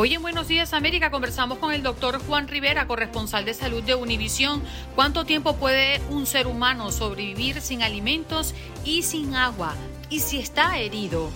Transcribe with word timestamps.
Hoy 0.00 0.14
en 0.14 0.22
Buenos 0.22 0.46
Días 0.46 0.74
América 0.74 1.10
conversamos 1.10 1.58
con 1.58 1.74
el 1.74 1.82
doctor 1.82 2.24
Juan 2.24 2.46
Rivera, 2.46 2.86
corresponsal 2.86 3.44
de 3.44 3.52
salud 3.52 3.82
de 3.82 3.96
Univisión. 3.96 4.62
¿Cuánto 4.94 5.24
tiempo 5.24 5.56
puede 5.56 6.00
un 6.08 6.24
ser 6.24 6.46
humano 6.46 6.92
sobrevivir 6.92 7.60
sin 7.60 7.82
alimentos 7.82 8.54
y 8.84 9.02
sin 9.02 9.34
agua? 9.34 9.74
¿Y 10.08 10.20
si 10.20 10.38
está 10.38 10.78
herido? 10.78 11.30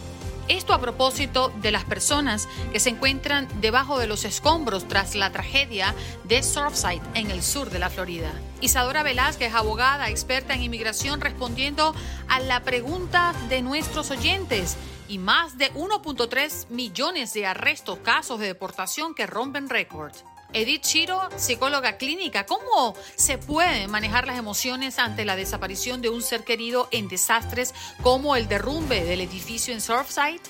Esto 0.47 0.75
a 0.75 0.80
propósito 0.80 1.53
de 1.61 1.72
las 1.72 1.84
personas 1.84 2.48
que 2.72 2.78
se 2.78 2.91
encuentran 2.91 3.48
debajo 3.61 3.98
de 3.98 4.06
los 4.06 4.25
escombros 4.25 4.87
tras 4.87 5.17
la 5.17 5.33
tragedia 5.33 5.92
de 6.22 6.44
Surfside 6.44 7.03
en 7.15 7.33
el 7.33 7.42
sur 7.42 7.69
de 7.69 7.81
la 7.81 7.91
Florida. 7.91 8.31
Isadora 8.61 9.03
Velázquez, 9.03 9.55
abogada, 9.55 10.09
experta 10.09 10.55
en 10.55 10.62
inmigración, 10.62 11.20
respondiendo 11.20 11.97
a 12.28 12.39
la 12.39 12.61
pregunta 12.61 13.34
de 13.48 13.61
nuestros 13.61 14.12
oyentes 14.12 14.77
y 15.08 15.19
más 15.19 15.58
de 15.58 15.72
1.3 15.75 16.69
millones 16.70 17.33
de 17.34 17.47
arrestos, 17.47 17.98
casos 17.98 18.41
de 18.41 18.47
deportación 18.47 19.14
que 19.14 19.27
rompen 19.27 19.69
récord. 19.69 20.12
Edith 20.53 20.83
Chiro, 20.83 21.20
psicóloga 21.36 21.97
clínica, 21.97 22.44
¿cómo 22.44 22.94
se 23.17 23.39
pueden 23.39 23.91
manejar 23.91 24.27
las 24.27 24.39
emociones 24.39 24.98
ante 24.98 25.25
la 25.25 25.36
desaparición 25.36 26.03
de 26.03 26.11
un 26.11 26.22
ser 26.22 26.44
querido 26.44 26.89
en 26.91 27.09
desastres 27.09 27.75
como 28.03 28.36
el 28.36 28.48
derrumbe 28.48 29.05
del 29.05 29.22
edificio 29.22 29.72
en 29.72 29.81
Surfside? 29.81 30.41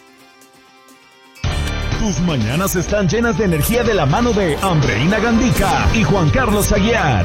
Tus 2.00 2.18
mañanas 2.20 2.74
están 2.74 3.08
llenas 3.08 3.38
de 3.38 3.44
energía 3.44 3.84
de 3.84 3.94
la 3.94 4.06
mano 4.06 4.32
de 4.32 4.56
Andreina 4.56 5.20
Gandica 5.20 5.88
y 5.94 6.02
Juan 6.02 6.30
Carlos 6.30 6.72
Aguiar. 6.72 7.24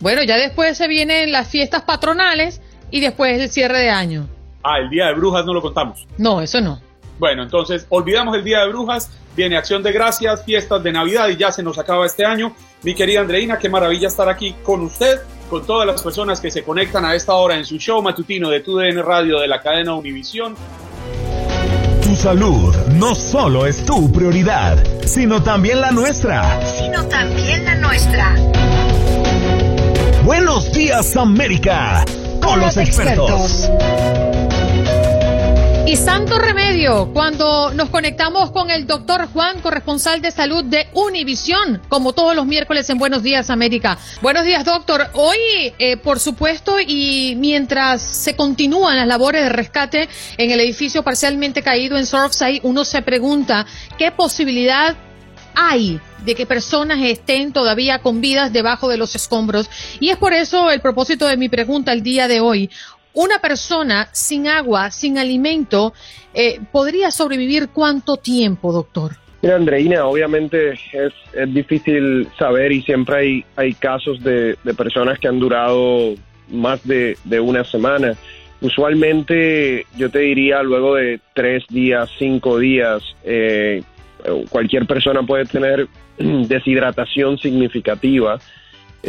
Bueno, 0.00 0.22
ya 0.22 0.36
después 0.36 0.76
se 0.76 0.86
vienen 0.86 1.32
las 1.32 1.48
fiestas 1.48 1.82
patronales 1.82 2.60
y 2.90 3.00
después 3.00 3.40
el 3.40 3.50
cierre 3.50 3.80
de 3.80 3.90
año. 3.90 4.28
Ah, 4.62 4.78
el 4.78 4.90
Día 4.90 5.06
de 5.06 5.14
Brujas 5.14 5.44
no 5.44 5.54
lo 5.54 5.62
contamos. 5.62 6.06
No, 6.18 6.40
eso 6.40 6.60
no. 6.60 6.80
Bueno, 7.18 7.42
entonces 7.42 7.86
olvidamos 7.88 8.36
el 8.36 8.44
Día 8.44 8.60
de 8.60 8.68
Brujas, 8.68 9.10
viene 9.36 9.56
Acción 9.56 9.82
de 9.82 9.92
Gracias, 9.92 10.44
fiestas 10.44 10.82
de 10.82 10.92
Navidad 10.92 11.28
y 11.28 11.36
ya 11.36 11.50
se 11.50 11.62
nos 11.62 11.78
acaba 11.78 12.06
este 12.06 12.24
año. 12.24 12.54
Mi 12.82 12.94
querida 12.94 13.20
Andreina, 13.20 13.58
qué 13.58 13.68
maravilla 13.68 14.08
estar 14.08 14.28
aquí 14.28 14.54
con 14.62 14.82
usted, 14.82 15.20
con 15.50 15.66
todas 15.66 15.86
las 15.86 16.00
personas 16.00 16.40
que 16.40 16.50
se 16.50 16.62
conectan 16.62 17.04
a 17.04 17.14
esta 17.14 17.34
hora 17.34 17.56
en 17.56 17.64
su 17.64 17.78
show 17.78 18.00
matutino 18.00 18.50
de 18.50 18.60
TUDN 18.60 19.02
Radio 19.02 19.40
de 19.40 19.48
la 19.48 19.60
cadena 19.60 19.94
Univisión. 19.94 20.54
Tu 22.02 22.16
salud 22.16 22.74
no 22.94 23.14
solo 23.14 23.66
es 23.66 23.84
tu 23.84 24.10
prioridad, 24.12 24.82
sino 25.04 25.42
también 25.42 25.80
la 25.80 25.90
nuestra. 25.90 26.64
Sino 26.64 27.04
también 27.06 27.64
la 27.64 27.74
nuestra. 27.74 28.34
Buenos 30.24 30.72
días 30.72 31.16
América, 31.16 32.04
con, 32.40 32.60
los, 32.60 32.76
expertos. 32.76 33.68
Y 35.88 35.96
santo 35.96 36.38
remedio, 36.38 37.14
cuando 37.14 37.72
nos 37.72 37.88
conectamos 37.88 38.50
con 38.50 38.70
el 38.70 38.86
doctor 38.86 39.26
Juan, 39.32 39.62
corresponsal 39.62 40.20
de 40.20 40.30
salud 40.30 40.62
de 40.62 40.86
Univisión, 40.92 41.80
como 41.88 42.12
todos 42.12 42.36
los 42.36 42.44
miércoles 42.44 42.90
en 42.90 42.98
Buenos 42.98 43.22
Días 43.22 43.48
América. 43.48 43.96
Buenos 44.20 44.44
días, 44.44 44.66
doctor. 44.66 45.08
Hoy, 45.14 45.38
eh, 45.78 45.96
por 45.96 46.20
supuesto, 46.20 46.76
y 46.78 47.36
mientras 47.38 48.02
se 48.02 48.36
continúan 48.36 48.98
las 48.98 49.06
labores 49.06 49.44
de 49.44 49.48
rescate 49.48 50.10
en 50.36 50.50
el 50.50 50.60
edificio 50.60 51.02
parcialmente 51.02 51.62
caído 51.62 51.96
en 51.96 52.04
Surfside, 52.04 52.60
uno 52.64 52.84
se 52.84 53.00
pregunta 53.00 53.64
qué 53.96 54.10
posibilidad 54.10 54.94
hay 55.54 56.00
de 56.24 56.34
que 56.34 56.44
personas 56.44 56.98
estén 57.02 57.52
todavía 57.52 58.00
con 58.00 58.20
vidas 58.20 58.52
debajo 58.52 58.88
de 58.88 58.98
los 58.98 59.14
escombros. 59.14 59.70
Y 60.00 60.10
es 60.10 60.18
por 60.18 60.34
eso 60.34 60.70
el 60.70 60.82
propósito 60.82 61.26
de 61.26 61.38
mi 61.38 61.48
pregunta 61.48 61.94
el 61.94 62.02
día 62.02 62.28
de 62.28 62.40
hoy 62.40 62.70
una 63.18 63.40
persona 63.40 64.08
sin 64.12 64.46
agua, 64.46 64.92
sin 64.92 65.18
alimento, 65.18 65.92
eh, 66.34 66.60
podría 66.70 67.10
sobrevivir 67.10 67.68
cuánto 67.70 68.16
tiempo, 68.16 68.72
doctor? 68.72 69.16
Mira, 69.42 69.56
Andreina, 69.56 70.04
obviamente 70.04 70.70
es, 70.92 71.12
es 71.32 71.52
difícil 71.52 72.28
saber 72.38 72.70
y 72.70 72.82
siempre 72.82 73.16
hay, 73.16 73.44
hay 73.56 73.74
casos 73.74 74.22
de, 74.22 74.56
personas 74.76 75.18
que 75.18 75.26
han 75.26 75.40
durado 75.40 76.14
más 76.48 76.80
de, 76.86 77.16
una 77.40 77.64
semana. 77.64 78.14
Usualmente 78.60 79.84
yo 79.96 80.10
te 80.10 80.20
diría 80.20 80.62
luego 80.62 80.94
de 80.94 81.20
tres 81.34 81.64
días, 81.68 82.08
cinco 82.20 82.58
días, 82.60 83.02
eh, 83.24 83.82
cualquier 84.48 84.86
persona 84.86 85.24
puede 85.24 85.44
tener 85.44 85.88
deshidratación 86.18 87.36
significativa 87.38 88.38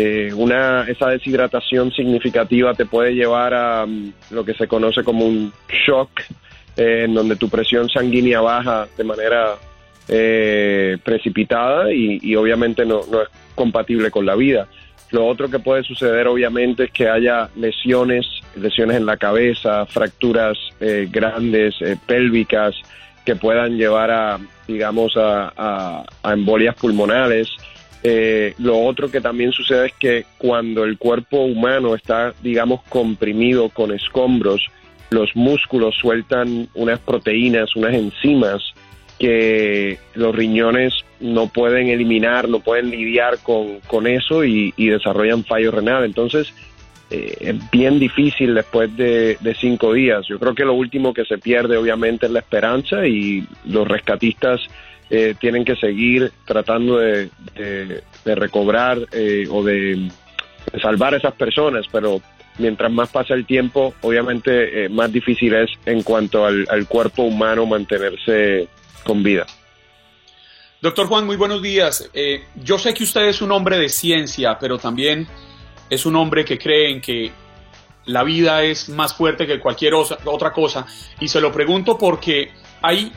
eh, 0.02 0.34
una, 0.34 0.84
esa 0.84 1.10
deshidratación 1.10 1.92
significativa 1.92 2.74
te 2.74 2.86
puede 2.86 3.14
llevar 3.16 3.54
a 3.54 3.86
mm, 3.86 4.14
lo 4.32 4.46
que 4.46 4.54
se 4.54 4.66
conoce 4.66 5.04
como 5.04 5.26
un 5.26 5.52
shock, 5.68 6.10
eh, 6.78 7.04
en 7.04 7.14
donde 7.14 7.36
tu 7.36 7.50
presión 7.50 7.90
sanguínea 7.90 8.40
baja 8.40 8.88
de 8.98 9.04
manera 9.04 9.56
eh, 10.08 10.98
precipitada 11.04 11.92
y, 11.92 12.34
obviamente 12.38 12.86
no, 12.86 13.02
no, 13.12 13.24
es 13.24 13.28
compatible 13.56 14.10
con 14.10 14.26
la 14.26 14.36
vida. 14.36 14.70
Lo 15.12 15.28
otro 15.28 15.50
que 15.50 15.60
puede 15.60 15.84
suceder 15.84 16.28
obviamente 16.28 16.86
es 16.86 16.92
que 16.92 17.10
haya 17.10 17.50
lesiones, 17.58 18.26
lesiones 18.56 18.96
en 18.96 19.06
la 19.06 19.18
cabeza, 19.18 19.86
fracturas 19.86 20.58
grandes, 21.12 21.76
pélvicas, 22.06 22.74
que 23.26 23.36
puedan 23.36 23.76
llevar 23.76 24.12
a, 24.12 24.40
digamos, 24.66 25.14
a, 25.18 26.06
embolias 26.24 26.76
pulmonares. 26.76 27.50
Eh, 28.02 28.54
lo 28.60 28.80
otro 28.80 29.12
que 29.12 29.20
también 29.20 29.52
sucede 29.52 29.88
es 29.88 29.94
que 29.94 30.26
cuando 30.38 30.86
el 30.86 30.98
cuerpo 30.98 31.42
humano 31.42 31.96
está, 31.96 32.34
digamos, 32.42 32.82
comprimido 32.84 33.70
con 33.70 33.94
escombros, 33.94 34.68
los 35.10 35.36
músculos 35.36 35.96
sueltan 35.96 36.70
unas 36.76 37.00
proteínas, 37.00 37.76
unas 37.76 37.94
enzimas 37.94 38.74
que 39.18 39.98
los 40.14 40.34
riñones 40.34 40.94
no 41.20 41.48
pueden 41.48 41.90
eliminar, 41.90 42.48
no 42.48 42.62
pueden 42.62 42.90
lidiar 42.90 43.40
con, 43.40 43.82
con 43.82 44.08
eso 44.08 44.46
y, 44.46 44.72
desarrollan 44.78 45.44
fallo 45.44 45.72
renal. 45.72 46.06
Entonces, 46.06 46.54
eh, 47.12 47.36
es 47.42 47.72
bien 47.72 48.00
difícil 48.00 48.56
después 48.56 48.96
de, 48.96 49.38
cinco 49.60 49.94
días. 49.94 50.26
Yo 50.28 50.40
creo 50.40 50.56
que 50.56 50.64
lo 50.64 50.74
último 50.74 51.14
que 51.14 51.26
se 51.26 51.38
pierde 51.38 51.76
obviamente 51.76 52.28
es 52.28 52.32
la 52.32 52.40
esperanza 52.40 53.06
y 53.06 53.46
los 53.66 53.86
rescatistas 53.88 54.62
eh, 55.10 55.36
tienen 55.40 55.66
que 55.66 55.76
seguir 55.76 56.32
tratando 56.46 56.98
de, 56.98 57.30
recobrar 58.26 59.00
eh, 59.12 59.48
o 59.50 59.64
de, 59.64 60.10
salvar 60.82 61.14
a 61.14 61.18
esas 61.18 61.34
personas, 61.34 61.86
pero 61.92 62.22
mientras 62.58 62.92
más 62.92 63.10
pasa 63.10 63.34
el 63.34 63.46
tiempo, 63.46 63.94
obviamente 64.02 64.90
más 64.90 65.12
difícil 65.12 65.54
es 65.56 65.70
en 65.86 66.04
cuanto 66.04 66.46
al, 66.46 66.68
al 66.70 66.88
cuerpo 66.88 67.24
humano 67.24 67.66
mantenerse 67.66 68.68
con 69.04 69.24
vida. 69.24 69.46
Doctor 70.82 71.08
Juan, 71.08 71.26
muy 71.26 71.36
buenos 71.36 71.62
días. 71.62 72.10
Eh, 72.14 72.46
yo 72.56 72.80
sé 72.80 72.94
que 72.94 73.04
usted 73.04 73.24
es 73.24 73.42
un 73.42 73.52
hombre 73.52 73.78
de 73.78 73.90
ciencia, 73.90 74.58
pero 74.58 74.78
también 74.78 75.28
es 75.90 76.06
un 76.06 76.16
hombre 76.16 76.46
que 76.46 76.58
cree 76.58 76.90
en 76.90 77.02
que 77.02 77.34
la 78.06 78.24
vida 78.24 78.64
es 78.64 78.88
más 78.88 79.14
fuerte 79.14 79.46
que 79.46 79.60
cualquier 79.60 79.94
otra 79.94 80.54
cosa. 80.54 80.88
Y 81.20 81.28
se 81.28 81.42
lo 81.42 81.52
pregunto 81.52 81.98
porque 81.98 82.52
hay 82.82 83.12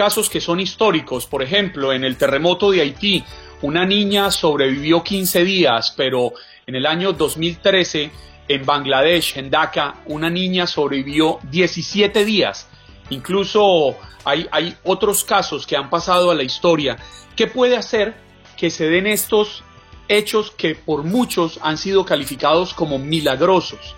casos 0.00 0.30
que 0.30 0.40
son 0.40 0.60
históricos. 0.60 1.26
Por 1.26 1.42
ejemplo, 1.42 1.92
en 1.92 2.04
el 2.04 2.16
terremoto 2.16 2.70
de 2.70 2.80
Haití, 2.80 3.22
una 3.60 3.84
niña 3.84 4.30
sobrevivió 4.30 5.04
15 5.04 5.44
días, 5.44 5.92
pero 5.94 6.32
en 6.66 6.74
el 6.74 6.86
año 6.86 7.12
2013, 7.12 8.10
en 8.48 8.64
Bangladesh, 8.64 9.36
en 9.36 9.50
Dhaka, 9.50 9.96
una 10.06 10.30
niña 10.30 10.66
sobrevivió 10.66 11.38
17 11.50 12.24
días. 12.24 12.66
Incluso 13.10 13.94
hay, 14.24 14.46
hay 14.50 14.74
otros 14.84 15.22
casos 15.22 15.66
que 15.66 15.76
han 15.76 15.90
pasado 15.90 16.30
a 16.30 16.34
la 16.34 16.44
historia. 16.44 16.96
¿Qué 17.36 17.46
puede 17.46 17.76
hacer 17.76 18.14
que 18.56 18.70
se 18.70 18.88
den 18.88 19.06
estos 19.06 19.62
hechos 20.08 20.50
que 20.50 20.76
por 20.76 21.02
muchos 21.02 21.58
han 21.60 21.76
sido 21.76 22.06
calificados 22.06 22.72
como 22.72 22.98
milagrosos? 22.98 23.96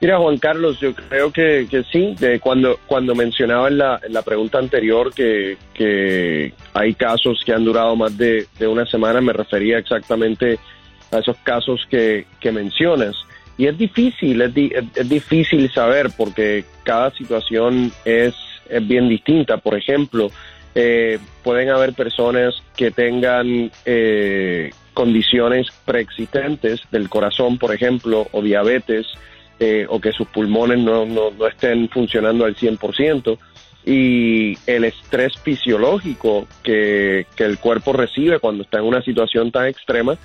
Mira, 0.00 0.18
Juan 0.18 0.36
Carlos, 0.36 0.78
yo 0.78 0.94
creo 0.94 1.32
que, 1.32 1.66
sí. 1.90 2.14
De 2.18 2.38
cuando, 2.38 2.78
cuando 2.86 3.14
mencionaba 3.14 3.68
en 3.68 3.78
la, 3.78 4.00
la 4.08 4.22
pregunta 4.22 4.58
anterior 4.58 5.12
que, 5.14 5.56
que, 5.72 6.52
hay 6.74 6.94
casos 6.94 7.42
que 7.44 7.52
han 7.52 7.64
durado 7.64 7.96
más 7.96 8.16
de, 8.16 8.46
una 8.60 8.84
semana, 8.86 9.20
me 9.20 9.32
refería 9.32 9.78
exactamente 9.78 10.58
a 11.10 11.18
esos 11.18 11.36
casos 11.38 11.86
que, 11.88 12.26
que 12.40 12.52
mencionas. 12.52 13.16
Y 13.56 13.66
es 13.66 13.78
difícil, 13.78 14.42
es, 14.42 14.52
es, 14.94 15.08
difícil 15.08 15.70
saber 15.72 16.10
porque 16.14 16.64
cada 16.82 17.10
situación 17.12 17.90
es, 18.04 18.34
es 18.68 18.86
bien 18.86 19.08
distinta. 19.08 19.56
Por 19.56 19.78
ejemplo, 19.78 20.30
eh, 20.74 21.18
pueden 21.42 21.70
haber 21.70 21.94
personas 21.94 22.54
que 22.76 22.90
tengan 22.90 23.70
eh, 23.86 24.70
condiciones 24.92 25.68
preexistentes 25.86 26.82
del 26.90 27.08
corazón, 27.08 27.56
por 27.56 27.74
ejemplo, 27.74 28.26
o 28.30 28.42
diabetes, 28.42 29.06
eh, 29.58 29.86
o 29.88 30.00
que 30.00 30.12
sus 30.12 30.28
pulmones 30.28 30.78
no, 30.78 31.06
no, 31.06 31.30
no 31.30 31.46
estén 31.46 31.88
funcionando 31.88 32.44
al 32.44 32.56
100%, 32.56 33.38
y 33.84 34.58
el 34.66 34.84
estrés 34.84 35.38
fisiológico 35.38 36.48
que, 36.64 37.26
que 37.36 37.44
el 37.44 37.58
cuerpo 37.58 37.92
recibe 37.92 38.40
cuando 38.40 38.64
está 38.64 38.78
en 38.78 38.84
una 38.84 39.00
situación 39.00 39.52
tan 39.52 39.66
extrema 39.66 40.18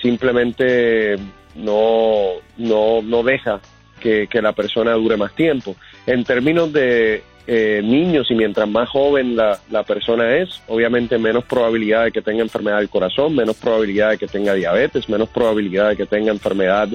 simplemente 0.00 1.16
no, 1.56 2.34
no, 2.56 3.02
no 3.02 3.22
deja 3.22 3.60
que, 4.00 4.28
la 4.40 4.52
persona 4.52 4.92
dure 4.92 5.16
más 5.16 5.34
tiempo. 5.34 5.76
En 6.06 6.24
términos 6.24 6.72
de 6.72 7.22
eh, 7.46 7.80
niños 7.82 8.30
y 8.30 8.34
mientras 8.34 8.68
más 8.68 8.88
joven 8.88 9.36
la, 9.36 9.58
la, 9.70 9.82
persona 9.82 10.36
es, 10.36 10.62
obviamente 10.68 11.18
menos 11.18 11.44
probabilidad 11.44 12.04
de 12.04 12.12
que 12.12 12.22
tenga 12.22 12.42
enfermedad 12.42 12.78
del 12.78 12.88
corazón, 12.88 13.34
menos 13.34 13.56
probabilidad 13.56 14.10
de 14.10 14.18
que 14.18 14.26
tenga 14.28 14.54
diabetes, 14.54 15.08
menos 15.08 15.28
probabilidad 15.28 15.90
de 15.90 15.96
que 15.96 16.06
tenga 16.06 16.30
enfermedad 16.30 16.88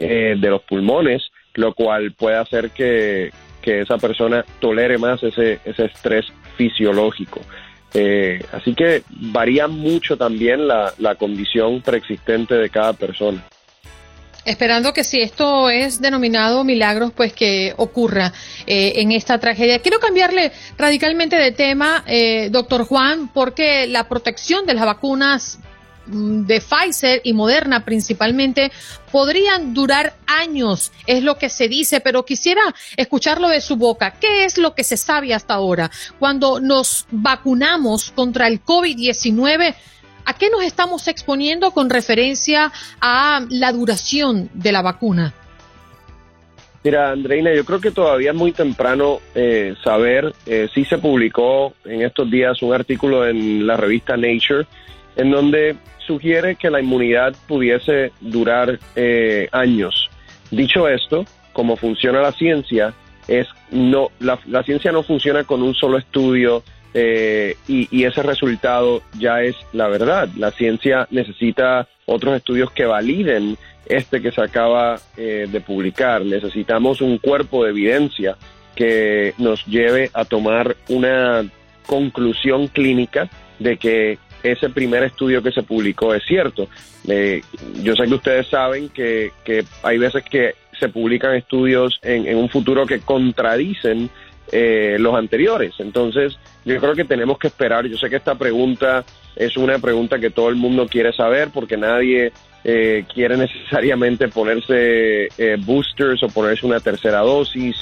eh, 0.00 0.34
de 0.36 0.48
los 0.48 0.62
pulmones, 0.62 1.22
lo 1.54 1.74
cual 1.74 2.12
puede 2.12 2.36
hacer 2.36 2.70
que, 2.70 3.30
que 3.62 3.82
esa 3.82 3.98
persona 3.98 4.44
tolere 4.58 4.98
más 4.98 5.22
ese, 5.22 5.60
ese 5.64 5.84
estrés 5.84 6.26
fisiológico. 6.56 7.40
Eh, 7.94 8.42
así 8.52 8.74
que 8.74 9.02
varía 9.08 9.68
mucho 9.68 10.16
también 10.16 10.66
la, 10.66 10.92
la 10.98 11.14
condición 11.16 11.82
preexistente 11.82 12.54
de 12.54 12.70
cada 12.70 12.92
persona. 12.94 13.44
Esperando 14.44 14.92
que 14.94 15.04
si 15.04 15.20
esto 15.20 15.68
es 15.68 16.00
denominado 16.00 16.64
milagros, 16.64 17.12
pues 17.14 17.32
que 17.34 17.74
ocurra 17.76 18.32
eh, 18.66 18.94
en 18.96 19.12
esta 19.12 19.38
tragedia. 19.38 19.80
Quiero 19.80 19.98
cambiarle 19.98 20.50
radicalmente 20.78 21.36
de 21.36 21.52
tema, 21.52 22.02
eh, 22.06 22.48
doctor 22.50 22.84
Juan, 22.84 23.28
porque 23.28 23.86
la 23.86 24.08
protección 24.08 24.64
de 24.64 24.74
las 24.74 24.86
vacunas 24.86 25.60
de 26.10 26.60
Pfizer 26.60 27.20
y 27.24 27.32
Moderna 27.32 27.84
principalmente 27.84 28.70
podrían 29.10 29.74
durar 29.74 30.14
años, 30.26 30.92
es 31.06 31.22
lo 31.22 31.36
que 31.36 31.48
se 31.48 31.68
dice, 31.68 32.00
pero 32.00 32.24
quisiera 32.24 32.62
escucharlo 32.96 33.48
de 33.48 33.60
su 33.60 33.76
boca. 33.76 34.14
¿Qué 34.20 34.44
es 34.44 34.58
lo 34.58 34.74
que 34.74 34.84
se 34.84 34.96
sabe 34.96 35.34
hasta 35.34 35.54
ahora? 35.54 35.90
Cuando 36.18 36.60
nos 36.60 37.06
vacunamos 37.10 38.10
contra 38.10 38.46
el 38.46 38.62
COVID-19, 38.64 39.74
¿A 40.26 40.34
qué 40.34 40.48
nos 40.50 40.62
estamos 40.62 41.08
exponiendo 41.08 41.72
con 41.72 41.90
referencia 41.90 42.70
a 43.00 43.44
la 43.48 43.72
duración 43.72 44.48
de 44.54 44.70
la 44.70 44.82
vacuna? 44.82 45.32
Mira, 46.82 47.10
Andreina, 47.10 47.52
yo 47.54 47.64
creo 47.64 47.80
que 47.80 47.90
todavía 47.90 48.30
es 48.30 48.36
muy 48.36 48.52
temprano 48.52 49.20
eh, 49.34 49.74
saber. 49.84 50.32
Eh, 50.46 50.68
se 50.72 50.98
publicó 50.98 51.74
en 51.84 52.02
estos 52.02 52.30
días 52.30 52.62
un 52.62 52.72
artículo 52.72 53.26
en 53.26 53.66
la 53.66 53.76
revista 53.76 54.16
Nature 54.16 54.66
en 55.16 55.30
donde 55.30 55.76
sugiere 56.06 56.56
que 56.56 56.70
la 56.70 56.80
inmunidad 56.80 57.34
pudiese 57.46 58.12
durar 58.20 58.78
eh, 58.96 59.48
años. 59.52 60.10
Dicho 60.50 60.88
esto, 60.88 61.24
como 61.52 61.76
funciona 61.76 62.20
la 62.20 62.32
ciencia, 62.32 62.94
es 63.28 63.46
no 63.70 64.08
la 64.18 64.62
ciencia 64.64 64.90
no 64.90 65.02
funciona 65.02 65.44
con 65.44 65.62
un 65.62 65.74
solo 65.74 65.98
estudio 65.98 66.64
eh, 66.92 67.56
y, 67.68 68.04
ese 68.04 68.22
resultado 68.22 69.02
ya 69.18 69.42
es 69.42 69.56
la 69.72 69.88
verdad. 69.88 70.28
La 70.36 70.50
ciencia 70.50 71.06
necesita 71.10 71.86
otros 72.06 72.36
estudios 72.36 72.72
que 72.72 72.84
validen 72.84 73.56
este 73.86 74.20
que 74.20 74.32
se 74.32 74.42
acaba 74.42 74.96
eh, 75.16 75.46
de 75.50 75.60
publicar. 75.60 76.24
Necesitamos 76.24 77.00
un 77.00 77.18
cuerpo 77.18 77.64
de 77.64 77.70
evidencia 77.70 78.36
que 78.74 79.34
nos 79.38 79.64
lleve 79.66 80.10
a 80.14 80.24
tomar 80.24 80.76
una 80.88 81.44
conclusión 81.86 82.68
clínica 82.68 83.28
de 83.58 83.76
que 83.76 84.18
ese 84.42 84.70
primer 84.70 85.02
estudio 85.02 85.42
que 85.42 85.52
se 85.52 85.62
publicó 85.62 86.14
es 86.14 86.24
cierto. 86.24 86.68
Eh, 87.08 87.42
yo 87.82 87.94
sé 87.94 88.04
que 88.04 88.14
ustedes 88.14 88.46
saben 88.48 88.88
que, 88.88 89.32
que, 89.44 89.64
hay 89.82 89.98
veces 89.98 90.24
que 90.24 90.54
se 90.78 90.88
publican 90.88 91.34
estudios 91.34 91.98
en, 92.02 92.26
en 92.26 92.36
un 92.36 92.48
futuro 92.48 92.86
que 92.86 93.00
contradicen 93.00 94.10
eh, 94.52 94.96
los 94.98 95.14
anteriores. 95.14 95.74
Entonces, 95.78 96.36
yo 96.64 96.76
creo 96.80 96.94
que 96.94 97.04
tenemos 97.04 97.38
que 97.38 97.46
esperar. 97.46 97.86
Yo 97.86 97.96
sé 97.96 98.10
que 98.10 98.16
esta 98.16 98.34
pregunta 98.34 99.04
es 99.36 99.56
una 99.56 99.78
pregunta 99.78 100.18
que 100.18 100.30
todo 100.30 100.48
el 100.48 100.56
mundo 100.56 100.88
quiere 100.88 101.12
saber 101.12 101.50
porque 101.54 101.76
nadie 101.76 102.32
eh, 102.64 103.04
quiere 103.14 103.36
necesariamente 103.36 104.26
ponerse 104.26 105.28
eh, 105.38 105.56
boosters 105.56 106.24
o 106.24 106.28
ponerse 106.28 106.66
una 106.66 106.80
tercera 106.80 107.20
dosis 107.20 107.76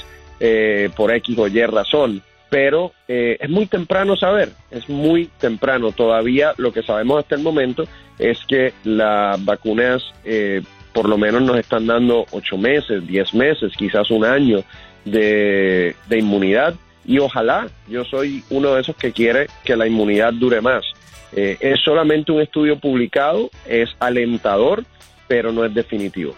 por 0.95 1.11
X 1.11 1.37
o 1.37 1.47
Y 1.47 1.65
razón. 1.65 2.21
Pero 2.49 2.93
es 3.07 3.49
muy 3.49 3.67
temprano 3.67 4.15
saber, 4.15 4.49
es 4.71 4.89
muy 4.89 5.29
temprano. 5.39 5.91
Todavía 5.91 6.53
lo 6.57 6.73
que 6.73 6.81
sabemos 6.81 7.19
hasta 7.19 7.35
el 7.35 7.43
momento 7.43 7.83
es 8.17 8.39
que 8.47 8.73
las 8.83 9.43
vacunas 9.45 10.03
por 10.93 11.07
lo 11.07 11.17
menos 11.17 11.41
nos 11.41 11.57
están 11.57 11.85
dando 11.85 12.25
ocho 12.31 12.57
meses, 12.57 13.05
diez 13.07 13.33
meses, 13.33 13.71
quizás 13.77 14.09
un 14.11 14.25
año 14.25 14.63
de, 15.05 15.95
inmunidad 16.11 16.75
y 17.05 17.19
ojalá 17.19 17.67
yo 17.87 18.03
soy 18.05 18.43
uno 18.49 18.75
de 18.75 18.81
esos 18.81 18.95
que 18.95 19.11
quiere 19.11 19.47
que 19.63 19.75
la 19.75 19.87
inmunidad 19.87 20.33
dure 20.33 20.61
más. 20.61 20.83
Eh, 21.31 21.57
es 21.59 21.79
solamente 21.81 22.31
un 22.31 22.41
estudio 22.41 22.79
publicado, 22.79 23.49
es 23.65 23.89
alentador, 23.99 24.83
pero 25.27 25.51
no 25.51 25.63
es 25.63 25.73
definitivo. 25.73 26.35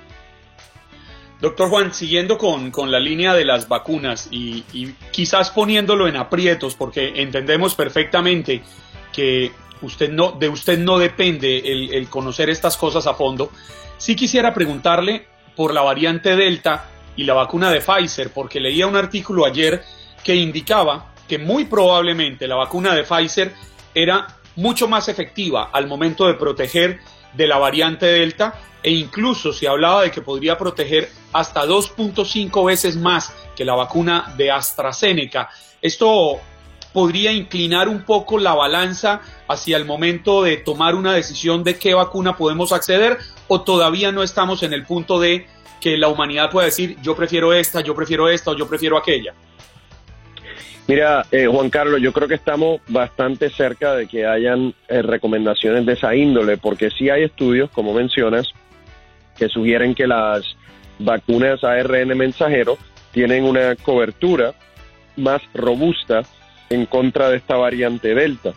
Doctor 1.41 1.69
Juan, 1.69 1.91
siguiendo 1.91 2.37
con, 2.37 2.91
la 2.91 2.99
línea 2.99 3.33
de 3.33 3.45
las 3.45 3.67
vacunas 3.67 4.27
y, 4.29 4.63
quizás 5.11 5.49
poniéndolo 5.49 6.07
en 6.07 6.15
aprietos, 6.15 6.75
porque 6.75 7.13
entendemos 7.15 7.73
perfectamente 7.73 8.61
que 9.11 9.51
usted 9.81 10.11
no, 10.11 10.33
de 10.33 10.49
usted 10.49 10.77
no 10.77 10.99
depende 10.99 11.57
el, 11.57 11.93
el 11.93 12.07
conocer 12.09 12.51
estas 12.51 12.77
cosas 12.77 13.07
a 13.07 13.15
fondo, 13.15 13.49
sí 13.97 14.15
quisiera 14.15 14.53
preguntarle 14.53 15.25
por 15.55 15.73
la 15.73 15.81
variante 15.81 16.35
Delta 16.35 16.85
y 17.15 17.23
la 17.23 17.33
vacuna 17.33 17.71
de 17.71 17.81
Pfizer, 17.81 18.31
porque 18.31 18.59
leía 18.59 18.85
un 18.85 18.95
artículo 18.95 19.43
ayer 19.45 19.83
que 20.23 20.35
indicaba 20.35 21.13
que 21.27 21.39
muy 21.39 21.65
probablemente 21.65 22.47
la 22.47 22.55
vacuna 22.55 22.93
de 22.93 23.03
Pfizer 23.03 23.51
era 23.95 24.27
mucho 24.55 24.87
más 24.87 25.07
efectiva 25.09 25.69
al 25.73 25.87
momento 25.87 26.27
de 26.27 26.35
proteger 26.35 26.99
de 27.33 27.47
la 27.47 27.57
variante 27.57 28.05
Delta 28.05 28.59
e 28.83 28.91
incluso 28.91 29.53
se 29.53 29.67
hablaba 29.67 30.03
de 30.03 30.11
que 30.11 30.21
podría 30.21 30.57
proteger 30.57 31.09
hasta 31.33 31.65
2.5 31.65 32.65
veces 32.65 32.97
más 32.97 33.33
que 33.55 33.65
la 33.65 33.75
vacuna 33.75 34.33
de 34.37 34.51
AstraZeneca. 34.51 35.49
Esto 35.81 36.39
podría 36.93 37.31
inclinar 37.31 37.87
un 37.87 38.03
poco 38.03 38.37
la 38.37 38.53
balanza 38.53 39.21
hacia 39.47 39.77
el 39.77 39.85
momento 39.85 40.43
de 40.43 40.57
tomar 40.57 40.95
una 40.95 41.13
decisión 41.13 41.63
de 41.63 41.77
qué 41.77 41.93
vacuna 41.93 42.35
podemos 42.35 42.71
acceder 42.71 43.17
o 43.47 43.61
todavía 43.61 44.11
no 44.11 44.23
estamos 44.23 44.63
en 44.63 44.73
el 44.73 44.85
punto 44.85 45.19
de 45.19 45.47
que 45.79 45.97
la 45.97 46.09
humanidad 46.09 46.51
pueda 46.51 46.65
decir 46.65 46.97
yo 47.01 47.15
prefiero 47.15 47.53
esta, 47.53 47.81
yo 47.81 47.95
prefiero 47.95 48.29
esta 48.29 48.51
o 48.51 48.57
yo 48.57 48.67
prefiero 48.67 48.97
aquella. 48.97 49.33
Mira, 50.87 51.25
eh, 51.31 51.47
Juan 51.47 51.69
Carlos, 51.69 52.01
yo 52.01 52.11
creo 52.11 52.27
que 52.27 52.35
estamos 52.35 52.81
bastante 52.87 53.49
cerca 53.49 53.95
de 53.95 54.07
que 54.07 54.25
hayan 54.25 54.73
eh, 54.87 55.01
recomendaciones 55.01 55.85
de 55.85 55.93
esa 55.93 56.15
índole, 56.15 56.57
porque 56.57 56.89
sí 56.89 57.09
hay 57.09 57.23
estudios, 57.23 57.69
como 57.69 57.93
mencionas, 57.93 58.51
que 59.37 59.47
sugieren 59.47 59.95
que 59.95 60.07
las 60.07 60.43
vacunas 60.99 61.63
ARN 61.63 62.17
mensajero 62.17 62.77
tienen 63.11 63.43
una 63.43 63.75
cobertura 63.75 64.53
más 65.17 65.41
robusta 65.53 66.23
en 66.69 66.85
contra 66.85 67.29
de 67.29 67.37
esta 67.37 67.55
variante 67.55 68.13
Delta. 68.15 68.53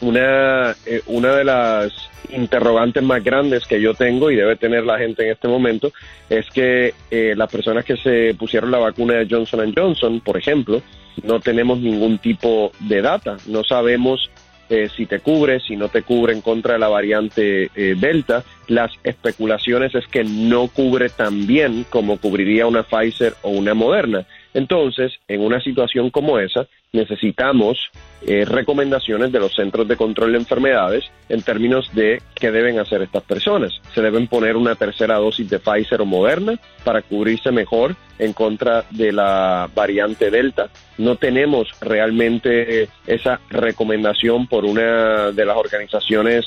Una, 0.00 0.74
eh, 0.86 1.02
una 1.06 1.34
de 1.34 1.44
las 1.44 1.92
interrogantes 2.32 3.02
más 3.02 3.22
grandes 3.22 3.66
que 3.66 3.80
yo 3.80 3.92
tengo 3.92 4.30
y 4.30 4.36
debe 4.36 4.56
tener 4.56 4.84
la 4.84 4.98
gente 4.98 5.24
en 5.24 5.32
este 5.32 5.48
momento 5.48 5.92
es 6.28 6.48
que 6.50 6.94
eh, 7.10 7.34
las 7.36 7.50
personas 7.50 7.84
que 7.84 7.96
se 7.96 8.34
pusieron 8.34 8.70
la 8.70 8.78
vacuna 8.78 9.14
de 9.14 9.26
Johnson 9.28 9.72
Johnson, 9.76 10.20
por 10.20 10.38
ejemplo, 10.38 10.80
no 11.22 11.40
tenemos 11.40 11.80
ningún 11.80 12.18
tipo 12.18 12.72
de 12.80 13.02
data. 13.02 13.36
No 13.46 13.62
sabemos 13.62 14.30
eh, 14.70 14.88
si 14.96 15.04
te 15.04 15.20
cubre, 15.20 15.60
si 15.60 15.76
no 15.76 15.88
te 15.88 16.02
cubre 16.02 16.32
en 16.32 16.40
contra 16.40 16.74
de 16.74 16.78
la 16.78 16.88
variante 16.88 17.70
Delta. 17.74 18.44
Las 18.68 18.92
especulaciones 19.04 19.94
es 19.94 20.06
que 20.06 20.24
no 20.24 20.68
cubre 20.68 21.10
tan 21.10 21.46
bien 21.46 21.84
como 21.90 22.18
cubriría 22.18 22.66
una 22.66 22.84
Pfizer 22.84 23.34
o 23.42 23.50
una 23.50 23.74
Moderna. 23.74 24.24
Entonces, 24.54 25.12
en 25.28 25.42
una 25.42 25.60
situación 25.60 26.10
como 26.10 26.38
esa, 26.38 26.66
necesitamos 26.92 27.90
eh, 28.26 28.44
recomendaciones 28.44 29.30
de 29.30 29.38
los 29.38 29.54
centros 29.54 29.86
de 29.86 29.96
control 29.96 30.32
de 30.32 30.38
enfermedades 30.38 31.04
en 31.28 31.42
términos 31.42 31.88
de 31.94 32.20
qué 32.34 32.50
deben 32.50 32.78
hacer 32.78 33.02
estas 33.02 33.22
personas. 33.22 33.80
Se 33.94 34.02
deben 34.02 34.26
poner 34.26 34.56
una 34.56 34.74
tercera 34.74 35.16
dosis 35.16 35.48
de 35.48 35.60
Pfizer 35.60 36.00
o 36.00 36.06
Moderna 36.06 36.58
para 36.84 37.02
cubrirse 37.02 37.52
mejor 37.52 37.94
en 38.18 38.32
contra 38.32 38.84
de 38.90 39.12
la 39.12 39.70
variante 39.74 40.30
Delta. 40.30 40.68
No 40.98 41.16
tenemos 41.16 41.68
realmente 41.80 42.88
esa 43.06 43.40
recomendación 43.50 44.48
por 44.48 44.64
una 44.64 45.30
de 45.30 45.44
las 45.44 45.56
organizaciones 45.56 46.46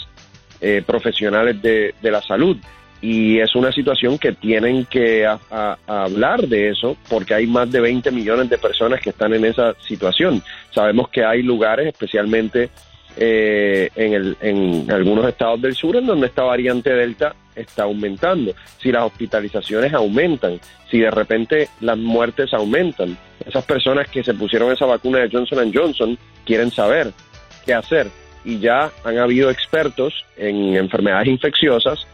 eh, 0.60 0.84
profesionales 0.86 1.62
de 1.62 1.94
la 2.02 2.22
salud 2.22 2.58
y 3.04 3.42
es 3.42 3.54
una 3.54 3.70
situación 3.74 4.18
que 4.18 4.32
tienen 4.32 4.86
que 4.86 5.28
hablar 5.88 6.48
de 6.48 6.70
eso 6.70 6.96
porque 7.10 7.34
hay 7.34 7.46
más 7.46 7.70
de 7.70 7.82
20 7.82 8.10
millones 8.12 8.50
de 8.50 8.58
personas 8.58 9.02
que 9.02 9.10
están 9.10 9.34
en 9.34 9.44
esa 9.44 9.76
situación. 9.86 10.42
Sabemos 10.72 11.10
que 11.10 11.26
hay 11.26 11.44
lugares, 11.44 11.88
especialmente 11.88 12.70
eh, 13.18 13.90
en, 13.98 14.14
el, 14.14 14.38
en 14.40 14.90
algunos 14.90 15.28
estados 15.28 15.62
del 15.62 15.76
sur, 15.76 15.98
en 15.98 16.06
donde 16.06 16.28
esta 16.28 16.44
variante 16.44 16.92
Delta 16.92 17.36
está 17.54 17.84
aumentando. 17.84 18.54
Si 18.78 18.90
las 18.90 19.04
hospitalizaciones 19.04 19.94
aumentan, 19.94 20.62
si 20.90 21.00
de 21.00 21.12
repente 21.12 21.68
las 21.82 21.98
muertes 21.98 22.54
aumentan, 22.54 23.18
esas 23.46 23.66
personas 23.66 24.08
que 24.08 24.24
se 24.24 24.34
pusieron 24.34 24.72
esa 24.72 24.86
vacuna 24.86 25.20
de 25.20 25.30
Johnson 25.30 25.74
Johnson 25.74 26.18
quieren 26.46 26.72
saber 26.72 27.12
qué 27.66 27.74
hacer. 27.74 28.08
Y 28.46 28.60
ya 28.60 28.92
han 29.04 29.18
habido 29.18 29.50
expertos 29.50 30.26
en 30.38 30.78
enfermedades 30.78 31.28
infecciosas 31.28 32.08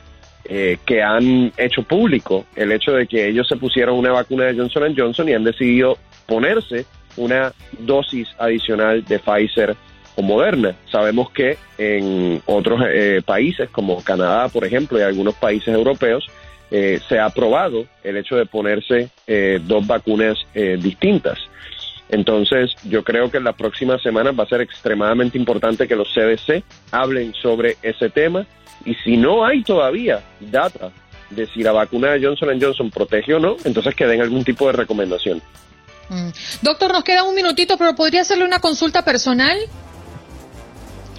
eh, 0.45 0.77
que 0.85 1.03
han 1.03 1.51
hecho 1.57 1.83
público 1.83 2.45
el 2.55 2.71
hecho 2.71 2.93
de 2.93 3.05
que 3.07 3.27
ellos 3.27 3.47
se 3.47 3.57
pusieron 3.57 3.97
una 3.97 4.11
vacuna 4.11 4.45
de 4.45 4.55
Johnson 4.55 4.95
Johnson 4.97 5.29
y 5.29 5.33
han 5.33 5.43
decidido 5.43 5.97
ponerse 6.25 6.85
una 7.17 7.53
dosis 7.79 8.29
adicional 8.37 9.03
de 9.05 9.19
Pfizer 9.19 9.75
o 10.15 10.21
Moderna. 10.21 10.75
Sabemos 10.91 11.29
que 11.31 11.57
en 11.77 12.41
otros 12.45 12.81
eh, 12.89 13.21
países 13.25 13.69
como 13.69 14.01
Canadá, 14.03 14.49
por 14.49 14.65
ejemplo, 14.65 14.97
y 14.97 15.01
algunos 15.01 15.35
países 15.35 15.73
europeos, 15.73 16.25
eh, 16.71 16.99
se 17.07 17.19
ha 17.19 17.25
aprobado 17.25 17.85
el 18.03 18.17
hecho 18.17 18.35
de 18.35 18.45
ponerse 18.45 19.09
dos 19.67 19.85
vacunas 19.85 20.37
distintas. 20.53 21.37
Entonces, 22.09 22.75
yo 22.83 23.03
creo 23.03 23.29
que 23.29 23.37
en 23.37 23.43
las 23.43 23.55
próximas 23.55 24.01
semanas 24.01 24.33
va 24.37 24.43
a 24.43 24.47
ser 24.47 24.61
extremadamente 24.61 25.37
importante 25.37 25.87
que 25.87 25.95
los 25.95 26.11
CDC 26.13 26.63
hablen 26.91 27.33
sobre 27.35 27.77
ese 27.83 28.09
tema 28.09 28.47
y 28.85 28.95
si 28.95 29.17
no 29.17 29.45
hay 29.45 29.63
todavía 29.63 30.23
data 30.39 30.91
de 31.29 31.47
si 31.47 31.61
la 31.61 31.71
vacuna 31.71 32.11
de 32.11 32.25
Johnson 32.25 32.59
Johnson 32.59 32.89
protege 32.89 33.33
o 33.33 33.39
no, 33.39 33.57
entonces 33.63 33.93
que 33.95 34.05
den 34.05 34.21
algún 34.21 34.43
tipo 34.43 34.67
de 34.67 34.73
recomendación. 34.73 35.41
Mm. 36.09 36.29
Doctor, 36.61 36.91
nos 36.91 37.03
queda 37.03 37.23
un 37.23 37.35
minutito, 37.35 37.77
pero 37.77 37.95
¿podría 37.95 38.21
hacerle 38.21 38.45
una 38.45 38.59
consulta 38.59 39.05
personal? 39.05 39.57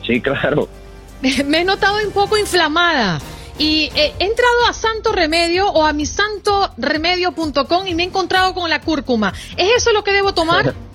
Sí, 0.04 0.20
claro. 0.20 0.68
Me 1.46 1.60
he 1.60 1.64
notado 1.64 1.98
un 2.04 2.12
poco 2.12 2.36
inflamada 2.36 3.20
y 3.58 3.90
he 3.94 4.14
entrado 4.18 4.66
a 4.68 4.72
Santo 4.72 5.12
Remedio 5.12 5.68
o 5.68 5.84
a 5.84 5.92
mi 5.92 6.06
santoremedio.com 6.06 7.86
y 7.86 7.94
me 7.94 8.04
he 8.04 8.06
encontrado 8.06 8.54
con 8.54 8.70
la 8.70 8.80
cúrcuma. 8.80 9.34
¿Es 9.58 9.76
eso 9.76 9.92
lo 9.92 10.02
que 10.02 10.12
debo 10.12 10.32
tomar? 10.32 10.74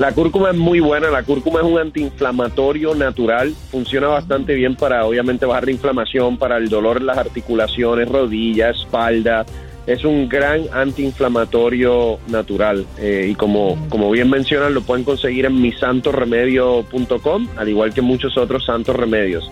La 0.00 0.12
cúrcuma 0.12 0.48
es 0.48 0.56
muy 0.56 0.80
buena, 0.80 1.10
la 1.10 1.24
cúrcuma 1.24 1.60
es 1.60 1.66
un 1.66 1.78
antiinflamatorio 1.78 2.94
natural, 2.94 3.54
funciona 3.70 4.06
bastante 4.06 4.54
bien 4.54 4.74
para 4.74 5.04
obviamente 5.04 5.44
bajar 5.44 5.66
la 5.66 5.72
inflamación, 5.72 6.38
para 6.38 6.56
el 6.56 6.70
dolor 6.70 6.96
en 6.96 7.06
las 7.06 7.18
articulaciones, 7.18 8.08
rodillas, 8.08 8.78
espalda. 8.78 9.44
Es 9.86 10.02
un 10.02 10.26
gran 10.26 10.62
antiinflamatorio 10.72 12.18
natural 12.28 12.86
eh, 12.96 13.28
y 13.30 13.34
como, 13.34 13.76
como 13.90 14.10
bien 14.10 14.30
mencionan 14.30 14.72
lo 14.72 14.80
pueden 14.80 15.04
conseguir 15.04 15.44
en 15.44 15.60
misantoremedio.com, 15.60 17.48
al 17.58 17.68
igual 17.68 17.92
que 17.92 18.00
muchos 18.00 18.38
otros 18.38 18.64
santos 18.64 18.96
remedios. 18.96 19.50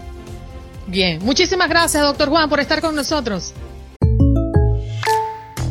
Bien, 0.87 1.19
muchísimas 1.23 1.69
gracias 1.69 2.02
doctor 2.02 2.31
Juan 2.31 2.49
por 2.49 2.61
estar 2.61 2.81
con 2.81 2.95
nosotros. 2.95 3.52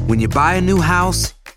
When 0.08 0.20
you 0.20 0.30
buy 0.30 0.60
a 0.60 0.62
new 0.62 0.80
house, 0.80 1.34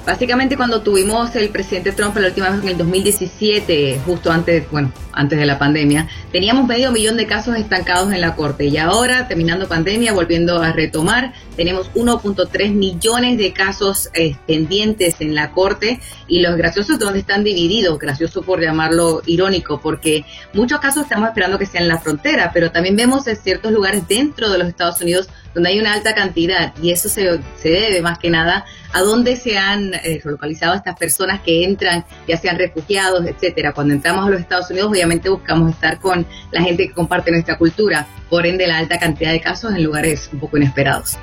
Básicamente 0.06 0.56
cuando 0.56 0.80
tuvimos 0.80 1.36
el 1.36 1.50
presidente 1.50 1.92
Trump 1.92 2.16
la 2.16 2.28
última 2.28 2.48
vez 2.48 2.62
en 2.62 2.68
el 2.70 2.78
2017, 2.78 4.00
justo 4.04 4.32
antes, 4.32 4.68
bueno, 4.70 4.92
antes 5.12 5.38
de 5.38 5.44
la 5.44 5.58
pandemia, 5.58 6.08
teníamos 6.32 6.66
medio 6.66 6.90
millón 6.90 7.16
de 7.18 7.26
casos 7.26 7.56
estancados 7.56 8.12
en 8.12 8.20
la 8.20 8.34
corte. 8.34 8.66
Y 8.66 8.78
ahora, 8.78 9.28
terminando 9.28 9.68
pandemia, 9.68 10.12
volviendo 10.14 10.62
a 10.62 10.72
retomar, 10.72 11.34
tenemos 11.54 11.92
1.3 11.92 12.72
millones 12.72 13.36
de 13.38 13.52
casos 13.52 14.08
eh, 14.14 14.36
pendientes 14.46 15.20
en 15.20 15.34
la 15.34 15.52
corte. 15.52 16.00
Y 16.26 16.40
los 16.40 16.56
graciosos 16.56 16.98
donde 16.98 17.18
están 17.18 17.44
divididos, 17.44 17.98
gracioso 17.98 18.42
por 18.42 18.60
llamarlo 18.60 19.22
irónico, 19.26 19.80
porque 19.82 20.24
muchos 20.54 20.80
casos 20.80 21.02
estamos 21.04 21.28
esperando 21.28 21.58
que 21.58 21.66
sean 21.66 21.84
en 21.84 21.88
la 21.88 21.98
frontera, 21.98 22.50
pero 22.54 22.70
también 22.70 22.96
vemos 22.96 23.26
en 23.26 23.36
ciertos 23.36 23.70
lugares 23.72 24.08
dentro 24.08 24.48
de 24.50 24.58
los 24.58 24.68
Estados 24.68 25.00
Unidos 25.02 25.28
donde 25.54 25.70
hay 25.70 25.80
una 25.80 25.92
alta 25.92 26.14
cantidad 26.14 26.72
y 26.82 26.90
eso 26.90 27.08
se, 27.08 27.40
se 27.56 27.68
debe 27.68 28.02
más 28.02 28.18
que 28.18 28.30
nada 28.30 28.64
a 28.92 29.00
dónde 29.00 29.36
se 29.36 29.56
han 29.56 29.94
eh, 29.94 30.20
relocalizado 30.22 30.74
estas 30.74 30.96
personas 30.96 31.40
que 31.40 31.64
entran, 31.64 32.04
ya 32.26 32.36
sean 32.36 32.58
refugiados, 32.58 33.26
etcétera. 33.26 33.72
Cuando 33.72 33.94
entramos 33.94 34.26
a 34.26 34.30
los 34.30 34.40
Estados 34.40 34.70
Unidos, 34.70 34.90
obviamente 34.90 35.28
buscamos 35.28 35.70
estar 35.70 35.98
con 35.98 36.26
la 36.50 36.62
gente 36.62 36.88
que 36.88 36.94
comparte 36.94 37.30
nuestra 37.30 37.56
cultura, 37.58 38.06
por 38.28 38.46
ende 38.46 38.66
la 38.66 38.78
alta 38.78 38.98
cantidad 38.98 39.32
de 39.32 39.40
casos 39.40 39.74
en 39.74 39.82
lugares 39.82 40.30
un 40.32 40.40
poco 40.40 40.56
inesperados. 40.56 41.16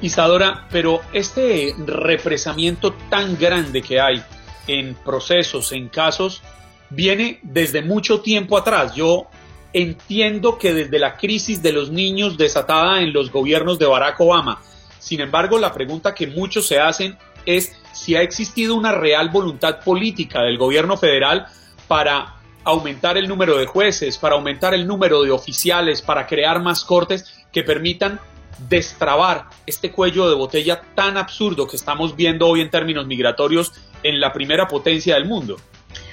Isadora, 0.00 0.66
pero 0.70 1.00
este 1.12 1.74
represamiento 1.86 2.92
tan 3.08 3.38
grande 3.38 3.82
que 3.82 4.00
hay 4.00 4.22
en 4.66 4.94
procesos, 4.94 5.72
en 5.72 5.88
casos, 5.88 6.42
viene 6.90 7.38
desde 7.42 7.82
mucho 7.82 8.20
tiempo 8.20 8.58
atrás. 8.58 8.94
Yo 8.94 9.28
entiendo 9.72 10.58
que 10.58 10.74
desde 10.74 10.98
la 10.98 11.16
crisis 11.16 11.62
de 11.62 11.72
los 11.72 11.90
niños 11.90 12.36
desatada 12.36 13.00
en 13.00 13.12
los 13.12 13.30
gobiernos 13.30 13.78
de 13.78 13.86
Barack 13.86 14.20
Obama. 14.20 14.60
Sin 14.98 15.20
embargo, 15.20 15.58
la 15.58 15.72
pregunta 15.72 16.14
que 16.14 16.26
muchos 16.26 16.66
se 16.66 16.78
hacen 16.78 17.16
es 17.46 17.74
si 17.92 18.14
ha 18.14 18.22
existido 18.22 18.74
una 18.74 18.92
real 18.92 19.30
voluntad 19.30 19.80
política 19.80 20.42
del 20.42 20.58
gobierno 20.58 20.96
federal 20.96 21.46
para 21.88 22.36
aumentar 22.64 23.18
el 23.18 23.28
número 23.28 23.58
de 23.58 23.66
jueces, 23.66 24.18
para 24.18 24.36
aumentar 24.36 24.74
el 24.74 24.86
número 24.86 25.22
de 25.22 25.30
oficiales, 25.30 26.00
para 26.02 26.26
crear 26.26 26.62
más 26.62 26.84
cortes 26.84 27.44
que 27.52 27.62
permitan 27.62 28.20
destrabar 28.68 29.46
este 29.66 29.90
cuello 29.90 30.28
de 30.28 30.36
botella 30.36 30.82
tan 30.94 31.16
absurdo 31.16 31.66
que 31.66 31.76
estamos 31.76 32.14
viendo 32.14 32.46
hoy 32.46 32.60
en 32.60 32.70
términos 32.70 33.06
migratorios 33.06 33.72
en 34.02 34.20
la 34.20 34.32
primera 34.32 34.68
potencia 34.68 35.14
del 35.14 35.24
mundo. 35.24 35.56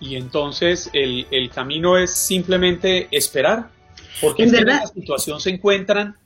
Y 0.00 0.16
entonces 0.16 0.90
el, 0.92 1.50
camino 1.54 1.96
es 1.96 2.14
simplemente 2.14 3.08
esperar, 3.10 3.70
porque 4.20 4.42
en, 4.42 4.50
verdad, 4.50 4.76
en 4.76 4.82
esta 4.82 5.00
situación 5.00 5.40
se 5.40 5.48
encuentran, 5.48 6.18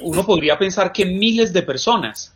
uno 0.00 0.26
podría 0.26 0.58
pensar 0.58 0.92
que 0.92 1.06
miles 1.06 1.52
de 1.52 1.62
personas 1.62 2.35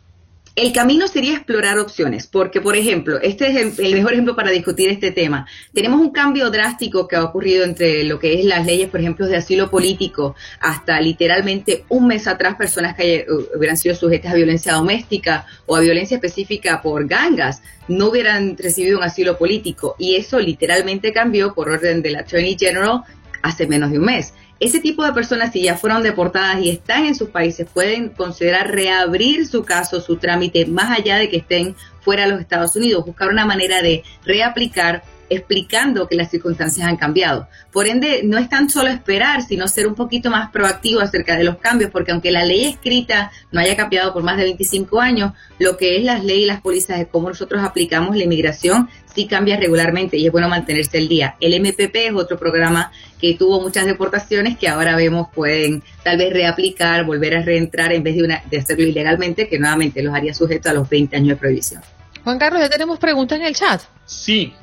el 0.55 0.73
camino 0.73 1.07
sería 1.07 1.35
explorar 1.35 1.79
opciones, 1.79 2.27
porque, 2.27 2.59
por 2.59 2.75
ejemplo, 2.75 3.19
este 3.21 3.47
es 3.47 3.79
el, 3.79 3.93
mejor 3.93 4.13
ejemplo 4.13 4.35
para 4.35 4.51
discutir 4.51 4.89
este 4.89 5.11
tema. 5.11 5.47
Tenemos 5.73 6.01
un 6.01 6.11
cambio 6.11 6.49
drástico 6.49 7.07
que 7.07 7.15
ha 7.15 7.23
ocurrido 7.23 7.63
entre 7.63 8.03
lo 8.03 8.19
que 8.19 8.37
es 8.37 8.45
las 8.45 8.65
leyes, 8.65 8.89
por 8.89 8.99
ejemplo, 8.99 9.27
de 9.27 9.37
asilo 9.37 9.69
político, 9.69 10.35
hasta 10.59 10.99
literalmente 10.99 11.85
un 11.87 12.07
mes 12.07 12.27
atrás 12.27 12.55
personas 12.55 12.95
que 12.95 13.25
hubieran 13.55 13.77
sido 13.77 13.95
sujetas 13.95 14.33
a 14.33 14.35
violencia 14.35 14.73
doméstica 14.73 15.45
o 15.65 15.77
a 15.77 15.79
violencia 15.79 16.15
específica 16.15 16.81
por 16.81 17.07
gangas 17.07 17.61
no 17.87 18.09
hubieran 18.09 18.57
recibido 18.57 18.97
un 18.97 19.03
asilo 19.03 19.37
político. 19.37 19.95
Y 19.97 20.15
eso 20.15 20.39
literalmente 20.39 21.13
cambió 21.13 21.53
por 21.53 21.69
orden 21.69 22.01
del 22.01 22.17
Attorney 22.17 22.57
General 22.59 23.03
hace 23.41 23.67
menos 23.67 23.91
de 23.91 23.99
un 23.99 24.05
mes 24.05 24.33
ese 24.61 24.79
tipo 24.79 25.03
de 25.03 25.11
personas, 25.11 25.51
si 25.51 25.63
ya 25.63 25.75
fueron 25.75 26.03
deportadas 26.03 26.61
y 26.61 26.69
están 26.69 27.05
en 27.05 27.15
sus 27.15 27.29
países, 27.29 27.67
pueden 27.73 28.09
considerar 28.09 28.69
reabrir 28.69 29.47
su 29.47 29.63
caso, 29.63 29.99
su 30.01 30.17
trámite, 30.17 30.67
más 30.67 30.99
allá 30.99 31.17
de 31.17 31.29
que 31.29 31.37
estén 31.37 31.75
fuera 32.01 32.25
de 32.25 32.29
los 32.29 32.39
Estados 32.39 32.75
Unidos, 32.75 33.03
buscar 33.03 33.29
una 33.29 33.43
manera 33.43 33.81
de 33.81 34.03
reaplicar 34.23 35.01
explicando 35.31 36.07
que 36.07 36.17
las 36.17 36.29
circunstancias 36.29 36.85
han 36.85 36.97
cambiado. 36.97 37.47
Por 37.71 37.87
ende, 37.87 38.21
no 38.23 38.37
es 38.37 38.49
tan 38.49 38.69
solo 38.69 38.89
esperar, 38.89 39.41
sino 39.41 39.67
ser 39.67 39.87
un 39.87 39.95
poquito 39.95 40.29
más 40.29 40.51
proactivo 40.51 40.99
acerca 40.99 41.37
de 41.37 41.45
los 41.45 41.57
cambios, 41.57 41.89
porque 41.89 42.11
aunque 42.11 42.31
la 42.31 42.43
ley 42.43 42.65
escrita 42.65 43.31
no 43.51 43.61
haya 43.61 43.77
cambiado 43.77 44.13
por 44.13 44.23
más 44.23 44.37
de 44.37 44.43
25 44.43 44.99
años, 44.99 45.31
lo 45.57 45.77
que 45.77 45.97
es 45.97 46.03
las 46.03 46.23
leyes 46.23 46.43
y 46.43 46.45
las 46.47 46.61
pólizas 46.61 46.99
de 46.99 47.07
cómo 47.07 47.29
nosotros 47.29 47.63
aplicamos 47.63 48.15
la 48.15 48.25
inmigración 48.25 48.89
sí 49.15 49.25
cambia 49.25 49.57
regularmente 49.57 50.17
y 50.17 50.25
es 50.25 50.31
bueno 50.31 50.49
mantenerse 50.49 50.97
al 50.97 51.07
día. 51.07 51.35
El 51.39 51.59
MPP 51.59 51.95
es 51.95 52.13
otro 52.13 52.37
programa 52.37 52.91
que 53.19 53.35
tuvo 53.35 53.61
muchas 53.61 53.85
deportaciones 53.85 54.57
que 54.57 54.67
ahora 54.67 54.95
vemos 54.95 55.27
pueden 55.33 55.83
tal 56.03 56.17
vez 56.17 56.33
reaplicar, 56.33 57.05
volver 57.05 57.35
a 57.35 57.41
reentrar 57.41 57.93
en 57.93 58.03
vez 58.03 58.15
de, 58.15 58.23
una, 58.23 58.43
de 58.49 58.57
hacerlo 58.57 58.85
ilegalmente, 58.85 59.47
que 59.47 59.59
nuevamente 59.59 60.01
los 60.01 60.13
haría 60.13 60.33
sujetos 60.33 60.71
a 60.71 60.73
los 60.73 60.89
20 60.89 61.15
años 61.15 61.29
de 61.29 61.35
prohibición. 61.37 61.81
Juan 62.23 62.37
Carlos, 62.37 62.61
ya 62.61 62.69
tenemos 62.69 62.99
preguntas 62.99 63.39
en 63.39 63.45
el 63.45 63.55
chat. 63.55 63.81
Sí, 64.05 64.53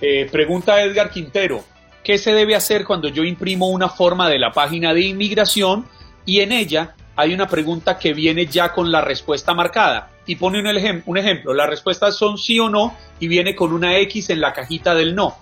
eh, 0.00 0.28
pregunta 0.30 0.82
Edgar 0.82 1.10
Quintero, 1.10 1.64
¿qué 2.02 2.18
se 2.18 2.32
debe 2.32 2.54
hacer 2.54 2.84
cuando 2.84 3.08
yo 3.08 3.24
imprimo 3.24 3.68
una 3.68 3.88
forma 3.88 4.28
de 4.28 4.38
la 4.38 4.52
página 4.52 4.94
de 4.94 5.02
inmigración 5.02 5.86
y 6.24 6.40
en 6.40 6.52
ella 6.52 6.94
hay 7.14 7.32
una 7.32 7.48
pregunta 7.48 7.98
que 7.98 8.12
viene 8.12 8.46
ya 8.46 8.72
con 8.72 8.90
la 8.90 9.00
respuesta 9.00 9.54
marcada? 9.54 10.10
Y 10.26 10.36
pone 10.36 10.58
un, 10.58 11.02
un 11.06 11.18
ejemplo, 11.18 11.54
las 11.54 11.68
respuestas 11.68 12.16
son 12.16 12.36
sí 12.36 12.58
o 12.58 12.68
no 12.68 12.96
y 13.20 13.28
viene 13.28 13.54
con 13.54 13.72
una 13.72 13.96
X 13.98 14.30
en 14.30 14.40
la 14.40 14.52
cajita 14.52 14.94
del 14.94 15.14
no. 15.14 15.36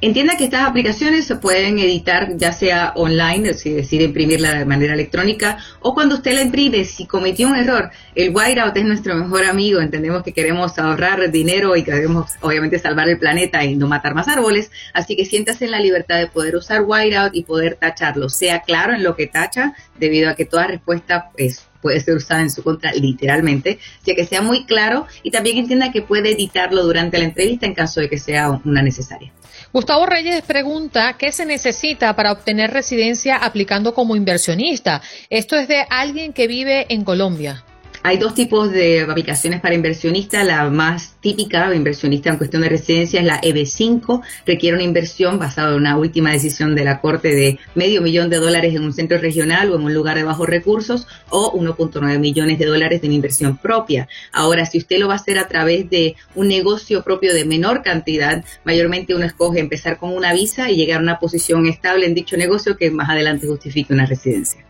Entienda 0.00 0.36
que 0.36 0.44
estas 0.44 0.68
aplicaciones 0.68 1.26
se 1.26 1.36
pueden 1.36 1.78
editar 1.78 2.36
ya 2.36 2.52
sea 2.52 2.92
online, 2.94 3.54
si 3.54 3.70
decide 3.70 4.04
imprimirla 4.04 4.54
de 4.54 4.64
manera 4.64 4.94
electrónica, 4.94 5.58
o 5.80 5.94
cuando 5.94 6.16
usted 6.16 6.34
la 6.34 6.42
imprime, 6.42 6.84
si 6.84 7.06
cometió 7.06 7.48
un 7.48 7.56
error, 7.56 7.90
el 8.14 8.34
whiteout 8.34 8.76
es 8.76 8.84
nuestro 8.84 9.14
mejor 9.14 9.44
amigo, 9.44 9.80
entendemos 9.80 10.22
que 10.22 10.32
queremos 10.32 10.78
ahorrar 10.78 11.30
dinero 11.30 11.76
y 11.76 11.82
queremos 11.82 12.32
obviamente 12.40 12.78
salvar 12.78 13.08
el 13.08 13.18
planeta 13.18 13.64
y 13.64 13.76
no 13.76 13.88
matar 13.88 14.14
más 14.14 14.28
árboles, 14.28 14.70
así 14.94 15.16
que 15.16 15.24
siéntase 15.24 15.64
en 15.64 15.72
la 15.72 15.80
libertad 15.80 16.18
de 16.18 16.28
poder 16.28 16.56
usar 16.56 16.82
whiteout 16.86 17.34
y 17.34 17.42
poder 17.42 17.76
tacharlo, 17.76 18.28
sea 18.28 18.60
claro 18.60 18.94
en 18.94 19.02
lo 19.02 19.16
que 19.16 19.26
tacha, 19.26 19.74
debido 19.98 20.30
a 20.30 20.34
que 20.34 20.44
toda 20.44 20.66
respuesta 20.68 21.30
es 21.36 21.64
puede 21.80 22.00
ser 22.00 22.16
usada 22.16 22.42
en 22.42 22.50
su 22.50 22.62
contra 22.62 22.92
literalmente, 22.92 23.78
ya 24.04 24.14
que 24.14 24.26
sea 24.26 24.42
muy 24.42 24.64
claro 24.64 25.06
y 25.22 25.30
también 25.30 25.58
entienda 25.58 25.92
que 25.92 26.02
puede 26.02 26.32
editarlo 26.32 26.82
durante 26.82 27.18
la 27.18 27.24
entrevista 27.24 27.66
en 27.66 27.74
caso 27.74 28.00
de 28.00 28.08
que 28.08 28.18
sea 28.18 28.60
una 28.64 28.82
necesaria. 28.82 29.32
Gustavo 29.70 30.06
Reyes 30.06 30.42
pregunta, 30.42 31.16
¿qué 31.18 31.30
se 31.30 31.44
necesita 31.44 32.16
para 32.16 32.32
obtener 32.32 32.70
residencia 32.70 33.36
aplicando 33.36 33.92
como 33.92 34.16
inversionista? 34.16 35.02
Esto 35.28 35.56
es 35.56 35.68
de 35.68 35.84
alguien 35.90 36.32
que 36.32 36.46
vive 36.46 36.86
en 36.88 37.04
Colombia. 37.04 37.64
Hay 38.02 38.18
dos 38.18 38.34
tipos 38.34 38.70
de 38.70 39.02
aplicaciones 39.02 39.60
para 39.60 39.74
inversionistas. 39.74 40.46
La 40.46 40.70
más 40.70 41.16
típica, 41.20 41.74
inversionista 41.74 42.30
en 42.30 42.36
cuestión 42.36 42.62
de 42.62 42.68
residencia, 42.68 43.20
es 43.20 43.26
la 43.26 43.40
EB5. 43.40 44.22
Requiere 44.46 44.76
una 44.76 44.84
inversión 44.84 45.38
basada 45.38 45.70
en 45.70 45.76
una 45.76 45.96
última 45.96 46.30
decisión 46.30 46.74
de 46.74 46.84
la 46.84 47.00
Corte 47.00 47.34
de 47.34 47.58
medio 47.74 48.00
millón 48.00 48.30
de 48.30 48.36
dólares 48.36 48.74
en 48.74 48.84
un 48.84 48.92
centro 48.92 49.18
regional 49.18 49.70
o 49.70 49.76
en 49.76 49.82
un 49.82 49.94
lugar 49.94 50.16
de 50.16 50.22
bajos 50.22 50.48
recursos 50.48 51.06
o 51.30 51.52
1.9 51.52 52.18
millones 52.18 52.58
de 52.58 52.66
dólares 52.66 53.00
de 53.02 53.08
inversión 53.08 53.56
propia. 53.56 54.08
Ahora, 54.32 54.64
si 54.64 54.78
usted 54.78 54.98
lo 54.98 55.08
va 55.08 55.14
a 55.14 55.16
hacer 55.16 55.38
a 55.38 55.48
través 55.48 55.90
de 55.90 56.14
un 56.34 56.48
negocio 56.48 57.02
propio 57.02 57.34
de 57.34 57.44
menor 57.44 57.82
cantidad, 57.82 58.44
mayormente 58.64 59.14
uno 59.14 59.24
escoge 59.24 59.60
empezar 59.60 59.98
con 59.98 60.14
una 60.14 60.32
visa 60.32 60.70
y 60.70 60.76
llegar 60.76 61.00
a 61.00 61.02
una 61.02 61.18
posición 61.18 61.66
estable 61.66 62.06
en 62.06 62.14
dicho 62.14 62.36
negocio 62.36 62.76
que 62.76 62.90
más 62.90 63.10
adelante 63.10 63.46
justifique 63.46 63.92
una 63.92 64.06
residencia. 64.06 64.64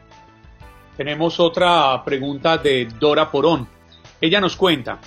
Tenemos 0.98 1.38
otra 1.38 2.02
pregunta 2.04 2.58
de 2.58 2.88
Dora 2.98 3.30
Porón. 3.30 3.68
Ella 4.20 4.40
nos 4.40 4.56
cuenta, 4.56 4.98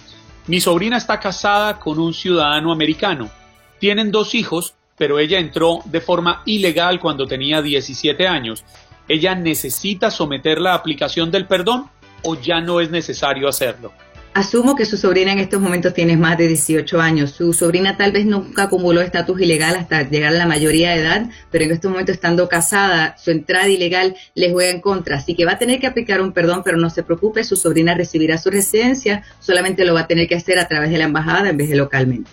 mi 0.47 0.61
sobrina 0.61 0.95
está 0.95 1.19
casada 1.19 1.79
con 1.79 1.99
un 1.99 2.13
ciudadano 2.13 2.71
americano. 2.71 3.29
Tienen 3.77 4.09
dos 4.09 4.33
hijos, 4.33 4.73
pero 4.97 5.19
ella 5.19 5.37
entró 5.37 5.81
de 5.83 5.99
forma 5.99 6.43
ilegal 6.45 6.97
cuando 6.97 7.27
tenía 7.27 7.61
17 7.61 8.25
años. 8.25 8.63
¿Ella 9.05 9.35
necesita 9.35 10.09
someter 10.09 10.61
la 10.61 10.75
aplicación 10.75 11.29
del 11.29 11.45
perdón 11.45 11.89
o 12.23 12.35
ya 12.35 12.61
no 12.61 12.79
es 12.79 12.89
necesario 12.89 13.49
hacerlo? 13.49 13.91
Asumo 14.33 14.77
que 14.77 14.85
su 14.85 14.95
sobrina 14.95 15.33
en 15.33 15.39
estos 15.39 15.59
momentos 15.59 15.93
tiene 15.93 16.15
más 16.15 16.37
de 16.37 16.47
18 16.47 17.01
años. 17.01 17.31
Su 17.31 17.51
sobrina 17.51 17.97
tal 17.97 18.13
vez 18.13 18.25
nunca 18.25 18.63
acumuló 18.63 19.01
estatus 19.01 19.41
ilegal 19.41 19.75
hasta 19.75 20.09
llegar 20.09 20.33
a 20.33 20.37
la 20.37 20.45
mayoría 20.45 20.91
de 20.91 21.01
edad, 21.01 21.25
pero 21.51 21.65
en 21.65 21.71
estos 21.71 21.91
momentos 21.91 22.15
estando 22.15 22.47
casada, 22.47 23.17
su 23.17 23.31
entrada 23.31 23.67
ilegal 23.67 24.15
le 24.33 24.49
juega 24.49 24.71
en 24.71 24.79
contra. 24.79 25.17
Así 25.17 25.35
que 25.35 25.43
va 25.43 25.53
a 25.53 25.59
tener 25.59 25.81
que 25.81 25.87
aplicar 25.87 26.21
un 26.21 26.31
perdón, 26.31 26.61
pero 26.63 26.77
no 26.77 26.89
se 26.89 27.03
preocupe, 27.03 27.43
su 27.43 27.57
sobrina 27.57 27.93
recibirá 27.93 28.37
su 28.37 28.49
residencia, 28.49 29.21
solamente 29.39 29.83
lo 29.83 29.93
va 29.93 30.01
a 30.01 30.07
tener 30.07 30.29
que 30.29 30.35
hacer 30.35 30.59
a 30.59 30.67
través 30.69 30.91
de 30.91 30.97
la 30.97 31.03
embajada 31.03 31.49
en 31.49 31.57
vez 31.57 31.69
de 31.69 31.75
localmente. 31.75 32.31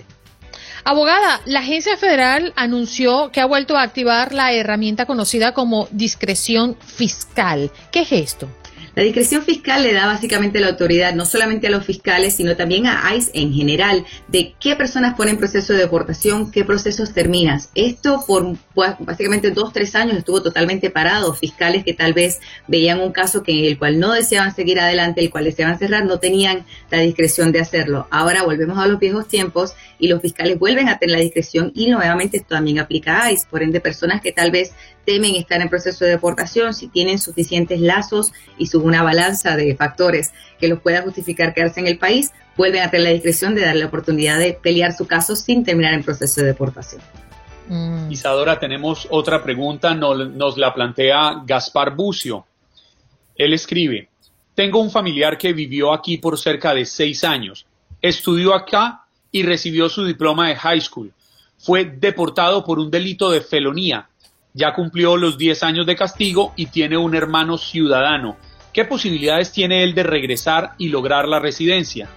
Abogada, 0.85 1.41
la 1.47 1.59
agencia 1.59 1.97
federal 1.97 2.53
anunció 2.55 3.33
que 3.33 3.41
ha 3.41 3.47
vuelto 3.47 3.77
a 3.77 3.83
activar 3.83 4.33
la 4.33 4.53
herramienta 4.53 5.05
conocida 5.05 5.53
como 5.53 5.89
discreción 5.91 6.77
fiscal. 6.81 7.73
¿Qué 7.91 8.03
es 8.03 8.13
esto? 8.13 8.49
La 8.95 9.03
discreción 9.03 9.43
fiscal 9.43 9.83
le 9.83 9.93
da 9.93 10.07
básicamente 10.07 10.61
la 10.61 10.69
autoridad 10.69 11.15
no 11.15 11.25
solamente 11.25 11.67
a 11.67 11.71
los 11.71 11.85
fiscales, 11.85 12.35
sino 12.35 12.57
también 12.57 12.87
a 12.87 13.15
ICE 13.15 13.31
en 13.35 13.53
general 13.53 14.05
de 14.29 14.55
qué 14.59 14.77
personas 14.77 15.15
ponen 15.15 15.37
proceso 15.37 15.73
de 15.73 15.81
deportación, 15.81 16.51
qué 16.51 16.65
procesos 16.65 17.13
terminas. 17.13 17.71
Esto 17.75 18.25
por 18.27 18.57
pues, 18.79 18.95
básicamente 19.01 19.51
dos, 19.51 19.73
tres 19.73 19.97
años 19.97 20.19
estuvo 20.19 20.41
totalmente 20.41 20.89
parado. 20.89 21.35
Fiscales 21.35 21.83
que 21.83 21.95
tal 21.95 22.13
vez 22.13 22.39
veían 22.69 23.01
un 23.01 23.11
caso 23.11 23.43
que 23.43 23.67
el 23.67 23.77
cual 23.77 23.99
no 23.99 24.13
deseaban 24.13 24.55
seguir 24.55 24.79
adelante, 24.79 25.21
el 25.21 25.31
cual 25.31 25.47
deseaban 25.47 25.81
cerrar, 25.81 26.05
no 26.05 26.21
tenían 26.21 26.65
la 26.89 27.01
discreción 27.01 27.51
de 27.51 27.59
hacerlo. 27.59 28.07
Ahora 28.13 28.45
volvemos 28.45 28.79
a 28.79 28.87
los 28.87 29.01
viejos 29.01 29.27
tiempos 29.27 29.75
y 29.99 30.07
los 30.07 30.23
fiscales 30.23 30.61
vuelven 30.61 30.89
a 30.89 30.97
tener 30.97 31.17
la 31.17 31.21
discreción 31.21 31.73
y 31.75 31.91
nuevamente 31.91 32.37
esto 32.37 32.55
también 32.55 32.79
aplica 32.79 33.25
a 33.25 33.33
ICE. 33.33 33.49
Por 33.51 33.65
ende, 33.65 33.81
personas 33.81 34.21
que 34.21 34.31
tal 34.31 34.53
vez 34.53 34.71
temen 35.05 35.35
estar 35.35 35.61
en 35.61 35.69
proceso 35.69 36.05
de 36.05 36.13
deportación, 36.13 36.73
si 36.73 36.87
tienen 36.87 37.19
suficientes 37.19 37.81
lazos 37.81 38.33
y 38.59 38.67
su, 38.67 38.81
una 38.81 39.03
balanza 39.03 39.57
de 39.57 39.75
factores 39.75 40.31
que 40.61 40.69
los 40.69 40.79
pueda 40.79 41.03
justificar 41.03 41.53
quedarse 41.53 41.81
en 41.81 41.89
el 41.89 41.99
país, 41.99 42.31
vuelven 42.57 42.85
a 42.85 42.93
tener 42.93 43.09
la 43.09 43.13
discreción 43.13 43.57
de 43.57 43.63
darle 43.63 43.81
la 43.81 43.87
oportunidad 43.87 44.39
de 44.39 44.53
pelear 44.53 44.93
su 44.93 45.09
caso 45.09 45.35
sin 45.35 45.65
terminar 45.65 45.95
en 45.95 46.05
proceso 46.05 46.43
de 46.43 46.47
deportación. 46.47 47.03
Mm. 47.69 48.11
Isadora, 48.11 48.59
tenemos 48.59 49.07
otra 49.11 49.43
pregunta, 49.43 49.95
nos, 49.95 50.31
nos 50.31 50.57
la 50.57 50.73
plantea 50.73 51.43
Gaspar 51.45 51.95
Bucio. 51.95 52.47
Él 53.37 53.53
escribe, 53.53 54.09
tengo 54.55 54.81
un 54.81 54.91
familiar 54.91 55.39
que 55.39 55.53
vivió 55.53 55.93
aquí 55.93 56.19
por 56.19 56.39
cerca 56.39 56.75
de 56.75 56.85
seis 56.85 57.25
años, 57.25 57.67
estudió 58.03 58.55
acá 58.55 59.05
y 59.31 59.43
recibió 59.43 59.89
su 59.89 60.05
diploma 60.05 60.49
de 60.49 60.57
high 60.57 60.81
school. 60.81 61.13
Fue 61.59 61.85
deportado 61.85 62.65
por 62.65 62.79
un 62.79 62.91
delito 62.91 63.31
de 63.31 63.41
felonía 63.41 64.09
ya 64.59 64.75
cumplió 64.75 65.17
los 65.17 65.39
10 65.39 65.63
años 65.63 65.87
de 65.87 65.95
castigo 65.97 66.53
y 66.57 66.67
tiene 66.67 66.97
un 66.97 67.15
hermano 67.15 67.59
ciudadano. 67.59 68.37
¿Qué 68.73 68.85
posibilidades 68.85 69.53
tiene 69.53 69.85
él 69.85 69.95
de 69.95 70.03
regresar 70.03 70.73
y 70.79 70.89
lograr 70.89 71.29
la 71.29 71.39
residencia? 71.39 72.09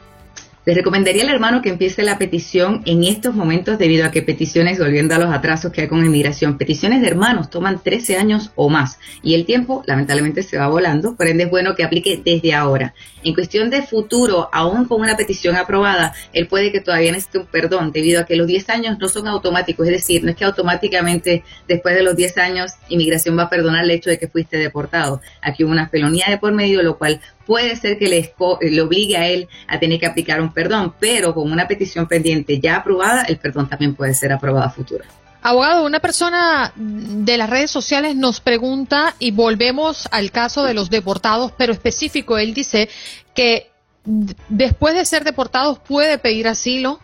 Les 0.63 0.75
recomendaría 0.75 1.23
al 1.23 1.29
hermano 1.29 1.63
que 1.63 1.69
empiece 1.69 2.03
la 2.03 2.19
petición 2.19 2.83
en 2.85 3.03
estos 3.03 3.33
momentos 3.33 3.79
debido 3.79 4.05
a 4.05 4.11
que 4.11 4.21
peticiones, 4.21 4.77
volviendo 4.77 5.15
a 5.15 5.17
los 5.17 5.33
atrasos 5.33 5.71
que 5.71 5.81
hay 5.81 5.87
con 5.87 6.05
inmigración, 6.05 6.59
peticiones 6.59 7.01
de 7.01 7.07
hermanos 7.07 7.49
toman 7.49 7.81
13 7.81 8.17
años 8.17 8.51
o 8.53 8.69
más 8.69 8.99
y 9.23 9.33
el 9.33 9.47
tiempo 9.47 9.81
lamentablemente 9.87 10.43
se 10.43 10.59
va 10.59 10.67
volando, 10.67 11.15
por 11.15 11.25
ende 11.25 11.45
es 11.45 11.49
bueno 11.49 11.73
que 11.73 11.83
aplique 11.83 12.21
desde 12.23 12.53
ahora. 12.53 12.93
En 13.23 13.33
cuestión 13.33 13.71
de 13.71 13.81
futuro, 13.81 14.49
aún 14.53 14.85
con 14.85 15.01
una 15.01 15.17
petición 15.17 15.55
aprobada, 15.55 16.13
él 16.31 16.45
puede 16.45 16.71
que 16.71 16.79
todavía 16.79 17.11
necesite 17.11 17.39
un 17.39 17.47
perdón 17.47 17.91
debido 17.91 18.21
a 18.21 18.25
que 18.27 18.35
los 18.35 18.45
10 18.45 18.69
años 18.69 18.99
no 18.99 19.09
son 19.09 19.27
automáticos, 19.27 19.87
es 19.87 19.93
decir, 19.93 20.23
no 20.23 20.29
es 20.29 20.35
que 20.35 20.45
automáticamente 20.45 21.43
después 21.67 21.95
de 21.95 22.03
los 22.03 22.15
10 22.15 22.37
años 22.37 22.73
inmigración 22.87 23.35
va 23.35 23.43
a 23.43 23.49
perdonar 23.49 23.83
el 23.83 23.89
hecho 23.89 24.11
de 24.11 24.19
que 24.19 24.27
fuiste 24.27 24.57
deportado. 24.57 25.21
Aquí 25.41 25.63
hubo 25.63 25.71
una 25.71 25.89
felonía 25.89 26.25
de 26.29 26.37
por 26.37 26.53
medio, 26.53 26.83
lo 26.83 26.99
cual 26.99 27.19
puede 27.45 27.75
ser 27.75 27.97
que 27.97 28.07
le, 28.07 28.33
le, 28.61 28.81
obligue 28.81 29.17
a 29.17 29.27
él 29.27 29.47
a 29.67 29.79
tener 29.79 29.99
que 29.99 30.05
aplicar 30.05 30.41
un 30.41 30.53
perdón, 30.53 30.93
pero 30.99 31.33
con 31.33 31.51
una 31.51 31.67
petición 31.67 32.07
pendiente 32.07 32.59
ya 32.59 32.77
aprobada, 32.77 33.23
el 33.23 33.37
perdón 33.37 33.69
también 33.69 33.95
puede 33.95 34.13
ser 34.13 34.31
aprobado 34.31 34.65
a 34.65 34.69
futuro. 34.69 35.03
Abogado, 35.43 35.85
una 35.85 35.99
persona 35.99 36.71
de 36.75 37.37
las 37.37 37.49
redes 37.49 37.71
sociales 37.71 38.15
nos 38.15 38.39
pregunta 38.39 39.15
y 39.17 39.31
volvemos 39.31 40.07
al 40.11 40.29
caso 40.31 40.63
de 40.63 40.75
los 40.75 40.91
deportados, 40.91 41.51
pero 41.57 41.73
específico, 41.73 42.37
él 42.37 42.53
dice 42.53 42.89
que 43.33 43.71
después 44.49 44.93
de 44.93 45.05
ser 45.05 45.23
deportados 45.23 45.79
puede 45.79 46.19
pedir 46.19 46.47
asilo. 46.47 46.99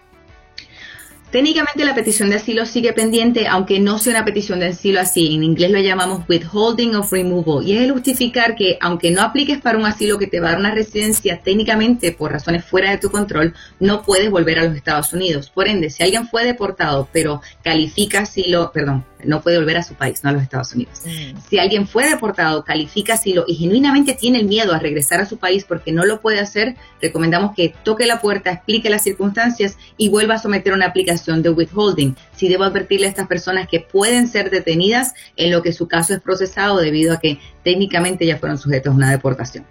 Técnicamente 1.32 1.84
la 1.84 1.94
petición 1.94 2.30
de 2.30 2.38
asilo 2.38 2.66
sigue 2.66 2.94
pendiente, 2.94 3.48
aunque 3.48 3.82
no 3.82 4.00
sea 4.00 4.14
una 4.14 4.24
petición 4.24 4.62
de 4.62 4.68
asilo 4.68 5.02
así. 5.02 5.36
En 5.36 5.44
inglés 5.44 5.72
lo 5.72 5.80
llamamos 5.80 6.24
withholding 6.30 6.96
of 6.96 7.12
removal. 7.12 7.68
Y 7.68 7.76
es 7.76 7.84
el 7.84 7.92
justificar 7.92 8.56
que, 8.56 8.78
aunque 8.80 9.12
no 9.12 9.22
apliques 9.22 9.60
para 9.60 9.78
un 9.78 9.86
asilo 9.86 10.18
que 10.18 10.28
te 10.28 10.40
va 10.40 10.48
a 10.48 10.52
dar 10.52 10.60
una 10.62 10.72
residencia, 10.74 11.42
técnicamente, 11.44 12.14
por 12.14 12.32
razones 12.32 12.64
fuera 12.64 12.92
de 12.92 12.98
tu 12.98 13.12
control, 13.12 13.54
no 13.82 14.04
puedes 14.04 14.32
volver 14.32 14.60
a 14.60 14.64
los 14.64 14.78
Estados 14.78 15.12
Unidos. 15.12 15.50
Por 15.50 15.68
ende, 15.68 15.90
si 15.90 16.02
alguien 16.02 16.30
fue 16.30 16.46
deportado, 16.46 17.10
pero 17.12 17.42
califica 17.62 18.22
asilo, 18.22 18.72
perdón, 18.74 19.04
no 19.26 19.42
puede 19.42 19.58
volver 19.58 19.78
a 19.78 19.84
su 19.84 19.96
país, 19.96 20.24
no 20.24 20.30
a 20.30 20.34
los 20.34 20.44
Estados 20.44 20.72
Unidos. 20.74 21.02
Mm. 21.06 21.40
Si 21.50 21.60
alguien 21.60 21.88
fue 21.88 22.08
deportado, 22.08 22.64
califica 22.64 23.16
asilo 23.16 23.44
y 23.48 23.56
genuinamente 23.56 24.14
tiene 24.14 24.40
el 24.40 24.46
miedo 24.46 24.74
a 24.74 24.80
regresar 24.80 25.20
a 25.20 25.26
su 25.26 25.38
país 25.38 25.66
porque 25.66 25.92
no 25.92 26.06
lo 26.06 26.22
puede 26.22 26.40
hacer, 26.40 26.76
recomendamos 27.02 27.54
que 27.54 27.74
toque 27.84 28.06
la 28.06 28.22
puerta, 28.22 28.52
explique 28.52 28.90
las 28.90 29.04
circunstancias 29.04 29.78
y 29.98 30.08
vuelva 30.08 30.36
a 30.36 30.40
someter 30.40 30.72
una 30.72 30.86
aplicación 30.86 31.17
de 31.26 31.50
withholding. 31.50 32.16
Si 32.36 32.48
debo 32.48 32.64
advertirle 32.64 33.08
a 33.08 33.10
estas 33.10 33.28
personas 33.28 33.68
que 33.68 33.80
pueden 33.80 34.28
ser 34.28 34.50
detenidas 34.50 35.14
en 35.36 35.52
lo 35.52 35.62
que 35.62 35.74
su 35.74 35.88
caso 35.88 36.14
es 36.14 36.22
procesado 36.22 36.78
debido 36.78 37.14
a 37.14 37.20
que 37.20 37.40
técnicamente 37.64 38.26
ya 38.26 38.38
fueron 38.38 38.58
sujetos 38.58 38.94
a 38.94 38.96
una 38.96 39.12
deportación. 39.12 39.66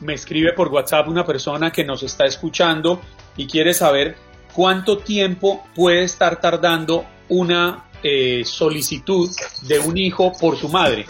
Me 0.00 0.14
escribe 0.14 0.52
por 0.52 0.68
WhatsApp 0.68 1.08
una 1.08 1.24
persona 1.24 1.70
que 1.70 1.84
nos 1.84 2.02
está 2.02 2.26
escuchando 2.26 3.00
y 3.36 3.46
quiere 3.46 3.72
saber 3.72 4.16
cuánto 4.52 4.98
tiempo 4.98 5.64
puede 5.74 6.04
estar 6.04 6.40
tardando 6.40 7.04
una 7.28 7.84
eh, 8.02 8.42
solicitud 8.44 9.30
de 9.62 9.78
un 9.78 9.96
hijo 9.96 10.32
por 10.38 10.56
su 10.56 10.68
madre. 10.68 11.06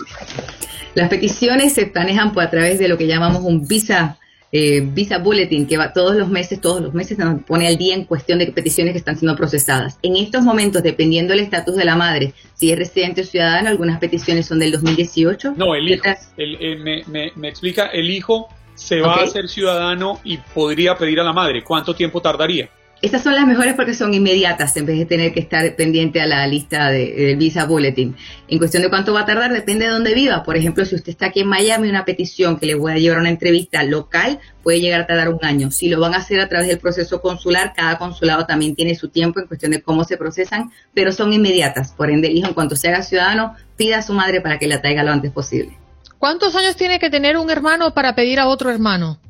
Las 0.95 1.09
peticiones 1.09 1.75
se 1.75 1.91
manejan 1.95 2.33
a 2.39 2.51
través 2.51 2.79
de 2.79 2.89
lo 2.89 2.97
que 2.97 3.07
llamamos 3.07 3.43
un 3.43 3.67
visa 3.67 4.19
eh, 4.59 4.81
Visa 4.81 5.19
Bulletin, 5.19 5.67
que 5.67 5.77
va 5.77 5.93
todos 5.93 6.17
los 6.17 6.31
meses, 6.31 6.63
todos 6.63 6.81
los 6.81 6.95
meses 6.95 7.19
nos 7.19 7.43
pone 7.43 7.69
al 7.69 7.77
día 7.77 7.95
en 7.95 8.05
cuestión 8.05 8.39
de 8.39 8.47
peticiones 8.47 8.93
que 8.93 8.99
están 8.99 9.19
siendo 9.19 9.37
procesadas. 9.37 9.99
En 10.03 10.17
estos 10.17 10.43
momentos, 10.43 10.83
dependiendo 10.83 11.35
del 11.35 11.41
estatus 11.41 11.77
de 11.77 11.85
la 11.85 11.95
madre, 11.95 12.33
si 12.55 12.73
es 12.73 12.79
residente 12.79 13.21
o 13.21 13.25
ciudadano, 13.25 13.69
algunas 13.69 14.01
peticiones 14.01 14.47
son 14.47 14.59
del 14.59 14.73
2018. 14.73 15.53
No, 15.59 15.75
el 15.75 15.91
hijo, 15.91 16.05
eh, 16.39 17.05
me, 17.37 17.49
explica, 17.49 17.89
el 17.89 18.09
hijo 18.09 18.49
se 18.75 19.03
va 19.03 19.17
a 19.17 19.25
hacer 19.25 19.47
ciudadano 19.47 20.21
y 20.25 20.39
podría 20.39 20.97
pedir 20.97 21.21
a 21.21 21.25
la 21.25 21.35
madre. 21.35 21.63
¿Cuánto 21.63 21.95
tiempo 21.95 22.23
tardaría? 22.23 22.71
Estas 23.07 23.23
son 23.23 23.37
las 23.37 23.47
mejores 23.47 23.75
porque 23.75 23.95
son 23.95 24.13
inmediatas 24.15 24.77
en 24.77 24.85
vez 24.85 24.99
de 24.99 25.07
tener 25.07 25.33
que 25.33 25.39
estar 25.39 25.77
pendiente 25.77 26.21
a 26.21 26.27
la 26.27 26.45
lista 26.49 26.91
del 26.91 27.37
Visa 27.37 27.65
Bulletin. 27.65 28.17
En 28.49 28.59
cuestión 28.59 28.83
de 28.83 28.91
cuánto 28.91 29.13
va 29.13 29.21
a 29.21 29.25
tardar, 29.25 29.53
depende 29.53 29.85
de 29.85 29.93
dónde 29.93 30.13
viva. 30.13 30.43
Por 30.43 30.57
ejemplo, 30.57 30.85
si 30.85 30.97
usted 30.97 31.11
está 31.11 31.27
aquí 31.27 31.39
en 31.39 31.47
Miami, 31.47 31.89
una 31.89 32.05
petición 32.05 32.59
que 32.59 32.67
le 32.67 32.75
voy 32.75 32.91
a 32.91 32.97
llevar 32.97 33.19
a 33.19 33.21
una 33.21 33.31
entrevista 33.31 33.85
local 33.85 34.41
puede 34.65 34.81
llegar 34.81 35.03
a 35.03 35.07
tardar 35.07 35.29
un 35.29 35.39
año. 35.45 35.71
Si 35.71 35.89
lo 35.89 36.01
van 36.01 36.15
a 36.15 36.17
hacer 36.17 36.41
a 36.41 36.49
través 36.49 36.67
del 36.67 36.81
proceso 36.81 37.23
consular, 37.23 37.75
cada 37.77 37.97
consulado 37.97 38.45
también 38.45 38.75
tiene 38.75 38.97
su 38.97 39.09
tiempo 39.09 39.39
en 39.39 39.47
cuestión 39.47 39.71
de 39.71 39.83
cómo 39.83 40.03
se 40.03 40.17
procesan, 40.17 40.73
pero 40.93 41.13
son 41.13 41.33
inmediatas. 41.33 41.93
Por 41.93 42.11
ende, 42.11 42.27
el 42.27 42.37
hijo, 42.37 42.49
en 42.49 42.55
cuanto 42.55 42.75
se 42.75 42.89
haga 42.89 43.03
ciudadano, 43.03 43.55
pida 43.77 43.99
a 43.99 44.03
su 44.03 44.15
madre 44.15 44.41
para 44.41 44.59
que 44.59 44.67
la 44.67 44.83
traiga 44.83 45.05
lo 45.05 45.13
antes 45.13 45.31
posible. 45.31 45.79
¿Cuántos 46.19 46.57
años 46.57 46.75
tiene 46.75 46.99
que 46.99 47.09
tener 47.09 47.37
un 47.37 47.51
hermano 47.51 47.95
para 47.95 48.17
pedir 48.17 48.41
a 48.41 48.49
otro 48.49 48.69
hermano? 48.69 49.21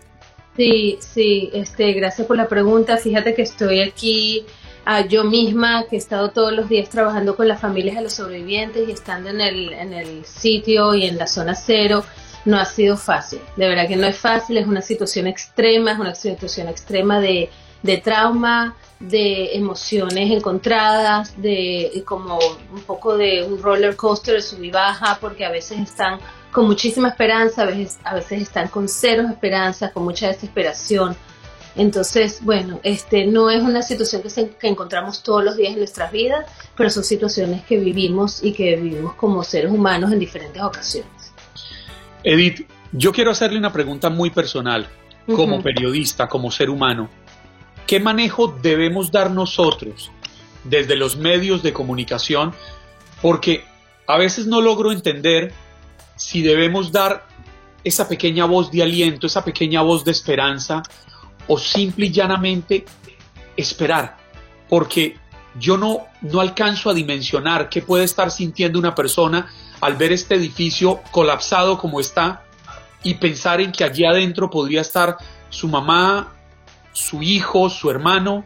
Sí, 0.57 0.99
sí, 1.01 1.51
este, 1.55 1.93
gracias 1.93 2.27
por 2.27 2.37
la 2.37 2.49
pregunta. 2.49 2.97
Fíjate 2.97 3.35
que 3.35 3.43
estoy 3.43 3.81
aquí 3.81 4.45
ah, 4.85 5.07
yo 5.07 5.25
misma, 5.25 5.85
que 5.89 5.97
he 5.97 5.99
estado 5.99 6.31
todos 6.31 6.53
los 6.53 6.69
días 6.69 6.89
trabajando 6.89 7.37
con 7.37 7.49
las 7.49 7.61
familias 7.61 7.97
de 7.97 8.03
los 8.03 8.13
sobrevivientes 8.13 8.89
y 8.89 8.93
estando 8.93 9.31
en 9.31 9.41
el, 9.41 9.73
en 9.73 9.93
el 9.93 10.25
sitio 10.25 10.95
y 10.95 11.07
en 11.07 11.17
la 11.17 11.27
zona 11.27 11.55
cero, 11.55 12.05
no 12.45 12.59
ha 12.59 12.65
sido 12.65 12.97
fácil. 12.97 13.41
De 13.57 13.69
verdad 13.69 13.89
que 13.89 13.97
no 13.97 14.07
es 14.07 14.19
fácil, 14.19 14.59
es 14.59 14.67
una 14.67 14.83
situación 14.83 15.27
extrema, 15.27 15.93
es 15.93 15.99
una 15.99 16.15
situación 16.15 16.69
extrema 16.69 17.21
de, 17.21 17.51
de 17.83 17.97
trauma, 17.99 18.77
de 19.01 19.57
emociones 19.57 20.31
encontradas, 20.31 21.41
de 21.41 22.03
como 22.07 22.39
un 22.73 22.83
poco 22.83 23.17
de 23.17 23.43
un 23.43 23.61
roller 23.61 23.97
coaster 23.97 24.35
de 24.35 24.43
sub 24.43 24.63
y 24.63 24.71
baja, 24.71 25.19
porque 25.21 25.45
a 25.45 25.51
veces 25.51 25.79
están 25.79 26.21
con 26.53 26.67
muchísima 26.67 27.09
esperanza, 27.09 27.63
a 27.63 27.67
veces, 27.67 27.99
a 28.05 28.15
veces 28.15 28.43
están 28.43 28.69
con 28.69 28.89
cero 28.89 29.25
esperanza, 29.29 29.91
con 29.93 30.05
mucha 30.05 30.29
desesperación. 30.29 31.17
Entonces, 31.77 32.41
bueno, 32.43 32.81
este 32.83 33.27
no 33.27 33.49
es 33.49 33.63
una 33.63 33.81
situación 33.83 34.23
que, 34.23 34.51
que 34.51 34.69
encontramos 34.69 35.23
todos 35.23 35.45
los 35.45 35.57
días 35.57 35.73
en 35.73 35.79
nuestras 35.79 36.13
vidas, 36.13 36.45
pero 36.77 36.91
son 36.91 37.05
situaciones 37.05 37.63
que 37.65 37.79
vivimos 37.79 38.43
y 38.43 38.53
que 38.53 38.77
vivimos 38.77 39.15
como 39.15 39.43
seres 39.45 39.71
humanos 39.71 40.13
en 40.13 40.19
diferentes 40.19 40.61
ocasiones. 40.61 41.33
Edith, 42.23 42.69
yo 42.93 43.13
quiero 43.13 43.31
hacerle 43.31 43.59
una 43.59 43.73
pregunta 43.73 44.11
muy 44.11 44.31
personal, 44.31 44.87
como 45.27 45.63
periodista, 45.63 46.29
como 46.29 46.51
ser 46.51 46.69
humano. 46.69 47.09
¿Qué 47.91 47.99
manejo 47.99 48.57
debemos 48.63 49.11
dar 49.11 49.33
nosotros 49.33 50.13
desde 50.63 50.95
los 50.95 51.17
medios 51.17 51.61
de 51.65 51.73
comunicación? 51.73 52.55
Porque 53.21 53.65
a 54.07 54.17
veces 54.17 54.47
no 54.47 54.61
logro 54.61 54.93
entender 54.93 55.53
si 56.15 56.41
debemos 56.41 56.93
dar 56.93 57.27
esa 57.83 58.07
pequeña 58.09 58.45
voz 58.45 58.71
de 58.71 58.85
aliento, 58.85 59.27
esa 59.27 59.45
pequeña 59.45 59.83
voz 59.83 60.05
de 60.05 60.13
esperanza, 60.13 60.85
o 61.49 61.59
simple 61.59 62.07
y 62.07 62.13
llanamente 62.13 62.85
esperar. 63.57 64.19
Porque 64.69 65.17
yo 65.59 65.77
no, 65.77 66.07
no 66.21 66.39
alcanzo 66.39 66.91
a 66.91 66.95
dimensionar 66.95 67.69
qué 67.69 67.83
puede 67.83 68.05
estar 68.05 68.31
sintiendo 68.31 68.79
una 68.79 68.95
persona 68.95 69.51
al 69.81 69.97
ver 69.97 70.13
este 70.13 70.37
edificio 70.37 71.01
colapsado 71.11 71.77
como 71.77 71.99
está 71.99 72.45
y 73.03 73.15
pensar 73.15 73.61
en 73.61 73.73
que 73.73 73.83
allí 73.83 74.05
adentro 74.05 74.49
podría 74.49 74.83
estar 74.83 75.17
su 75.49 75.67
mamá, 75.67 76.37
su 76.93 77.23
hijo, 77.23 77.71
su 77.71 77.91
hermano? 77.91 78.45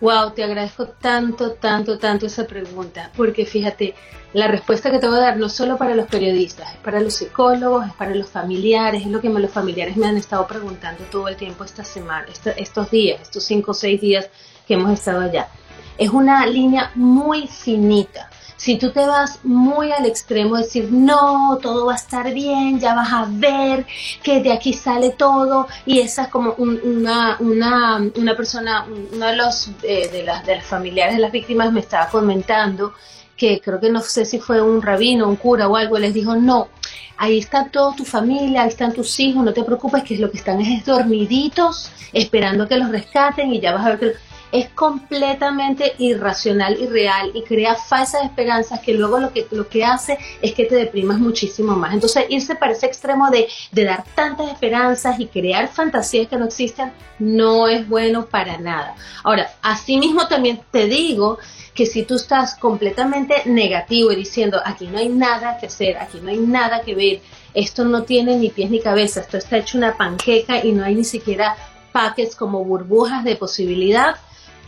Wow, 0.00 0.32
te 0.32 0.44
agradezco 0.44 0.86
tanto, 0.86 1.52
tanto, 1.52 1.98
tanto 1.98 2.26
esa 2.26 2.46
pregunta, 2.46 3.10
porque 3.16 3.44
fíjate, 3.44 3.94
la 4.32 4.46
respuesta 4.46 4.90
que 4.90 4.98
te 4.98 5.08
voy 5.08 5.16
a 5.16 5.22
dar 5.22 5.36
no 5.38 5.48
solo 5.48 5.76
para 5.76 5.94
los 5.96 6.06
periodistas, 6.06 6.72
es 6.72 6.78
para 6.78 7.00
los 7.00 7.14
psicólogos, 7.14 7.86
es 7.86 7.92
para 7.94 8.14
los 8.14 8.28
familiares, 8.28 9.02
es 9.02 9.08
lo 9.08 9.20
que 9.20 9.28
los 9.28 9.50
familiares 9.50 9.96
me 9.96 10.06
han 10.06 10.16
estado 10.16 10.46
preguntando 10.46 11.02
todo 11.10 11.26
el 11.26 11.36
tiempo 11.36 11.64
esta 11.64 11.82
semana, 11.82 12.26
estos 12.56 12.90
días, 12.90 13.20
estos 13.22 13.42
cinco 13.42 13.72
o 13.72 13.74
seis 13.74 14.00
días 14.00 14.30
que 14.66 14.74
hemos 14.74 14.92
estado 14.92 15.22
allá. 15.22 15.48
Es 15.96 16.10
una 16.10 16.46
línea 16.46 16.92
muy 16.94 17.48
finita 17.48 18.30
si 18.58 18.76
tú 18.76 18.90
te 18.90 19.06
vas 19.06 19.38
muy 19.44 19.92
al 19.92 20.04
extremo, 20.04 20.56
decir, 20.56 20.88
no, 20.90 21.58
todo 21.62 21.86
va 21.86 21.92
a 21.92 21.96
estar 21.96 22.34
bien, 22.34 22.80
ya 22.80 22.94
vas 22.94 23.12
a 23.12 23.26
ver 23.30 23.86
que 24.22 24.42
de 24.42 24.52
aquí 24.52 24.72
sale 24.72 25.10
todo, 25.10 25.68
y 25.86 26.00
esa 26.00 26.24
es 26.24 26.28
como 26.28 26.54
una, 26.58 27.36
una, 27.38 28.02
una, 28.16 28.36
persona, 28.36 28.84
uno 29.12 29.26
de 29.26 29.36
los 29.36 29.70
eh, 29.84 30.08
de, 30.10 30.24
las, 30.24 30.44
de 30.44 30.56
las 30.56 30.66
familiares 30.66 31.14
de 31.14 31.20
las 31.20 31.30
víctimas 31.30 31.72
me 31.72 31.80
estaba 31.80 32.08
comentando 32.08 32.92
que 33.36 33.60
creo 33.60 33.78
que 33.78 33.90
no 33.90 34.00
sé 34.00 34.24
si 34.24 34.40
fue 34.40 34.60
un 34.60 34.82
rabino, 34.82 35.28
un 35.28 35.36
cura 35.36 35.68
o 35.68 35.76
algo, 35.76 35.96
les 35.96 36.12
dijo, 36.12 36.34
no, 36.34 36.68
ahí 37.16 37.38
está 37.38 37.68
toda 37.70 37.94
tu 37.94 38.04
familia, 38.04 38.62
ahí 38.62 38.68
están 38.68 38.92
tus 38.92 39.20
hijos, 39.20 39.44
no 39.44 39.52
te 39.52 39.62
preocupes, 39.62 40.02
que 40.02 40.18
lo 40.18 40.32
que 40.32 40.38
están 40.38 40.60
es 40.60 40.84
dormiditos, 40.84 41.92
esperando 42.12 42.66
que 42.66 42.76
los 42.76 42.90
rescaten 42.90 43.54
y 43.54 43.60
ya 43.60 43.72
vas 43.72 43.86
a 43.86 43.90
ver 43.90 43.98
que 44.00 44.27
es 44.52 44.68
completamente 44.70 45.94
irracional 45.98 46.78
y 46.80 46.86
real 46.86 47.30
y 47.34 47.42
crea 47.42 47.74
falsas 47.74 48.24
esperanzas 48.24 48.80
que 48.80 48.94
luego 48.94 49.18
lo 49.18 49.32
que, 49.32 49.46
lo 49.50 49.68
que 49.68 49.84
hace 49.84 50.18
es 50.40 50.54
que 50.54 50.64
te 50.64 50.76
deprimas 50.76 51.18
muchísimo 51.18 51.76
más. 51.76 51.94
Entonces 51.94 52.24
irse 52.28 52.54
para 52.54 52.72
ese 52.72 52.86
extremo 52.86 53.30
de, 53.30 53.48
de 53.72 53.84
dar 53.84 54.04
tantas 54.14 54.50
esperanzas 54.50 55.18
y 55.20 55.26
crear 55.26 55.68
fantasías 55.68 56.28
que 56.28 56.36
no 56.36 56.46
existen 56.46 56.92
no 57.18 57.68
es 57.68 57.88
bueno 57.88 58.26
para 58.26 58.58
nada. 58.58 58.94
Ahora, 59.24 59.50
asimismo 59.62 60.28
también 60.28 60.60
te 60.70 60.86
digo 60.86 61.38
que 61.74 61.86
si 61.86 62.02
tú 62.02 62.16
estás 62.16 62.56
completamente 62.56 63.42
negativo 63.44 64.10
y 64.12 64.16
diciendo 64.16 64.60
aquí 64.64 64.86
no 64.86 64.98
hay 64.98 65.08
nada 65.08 65.58
que 65.58 65.66
hacer, 65.66 65.96
aquí 65.98 66.18
no 66.20 66.30
hay 66.30 66.38
nada 66.38 66.82
que 66.82 66.94
ver, 66.94 67.20
esto 67.54 67.84
no 67.84 68.02
tiene 68.02 68.36
ni 68.36 68.50
pies 68.50 68.70
ni 68.70 68.80
cabeza, 68.80 69.20
esto 69.20 69.36
está 69.36 69.58
hecho 69.58 69.78
una 69.78 69.96
panqueca 69.96 70.64
y 70.64 70.72
no 70.72 70.84
hay 70.84 70.94
ni 70.94 71.04
siquiera 71.04 71.56
paquets 71.92 72.34
como 72.34 72.64
burbujas 72.64 73.24
de 73.24 73.36
posibilidad, 73.36 74.16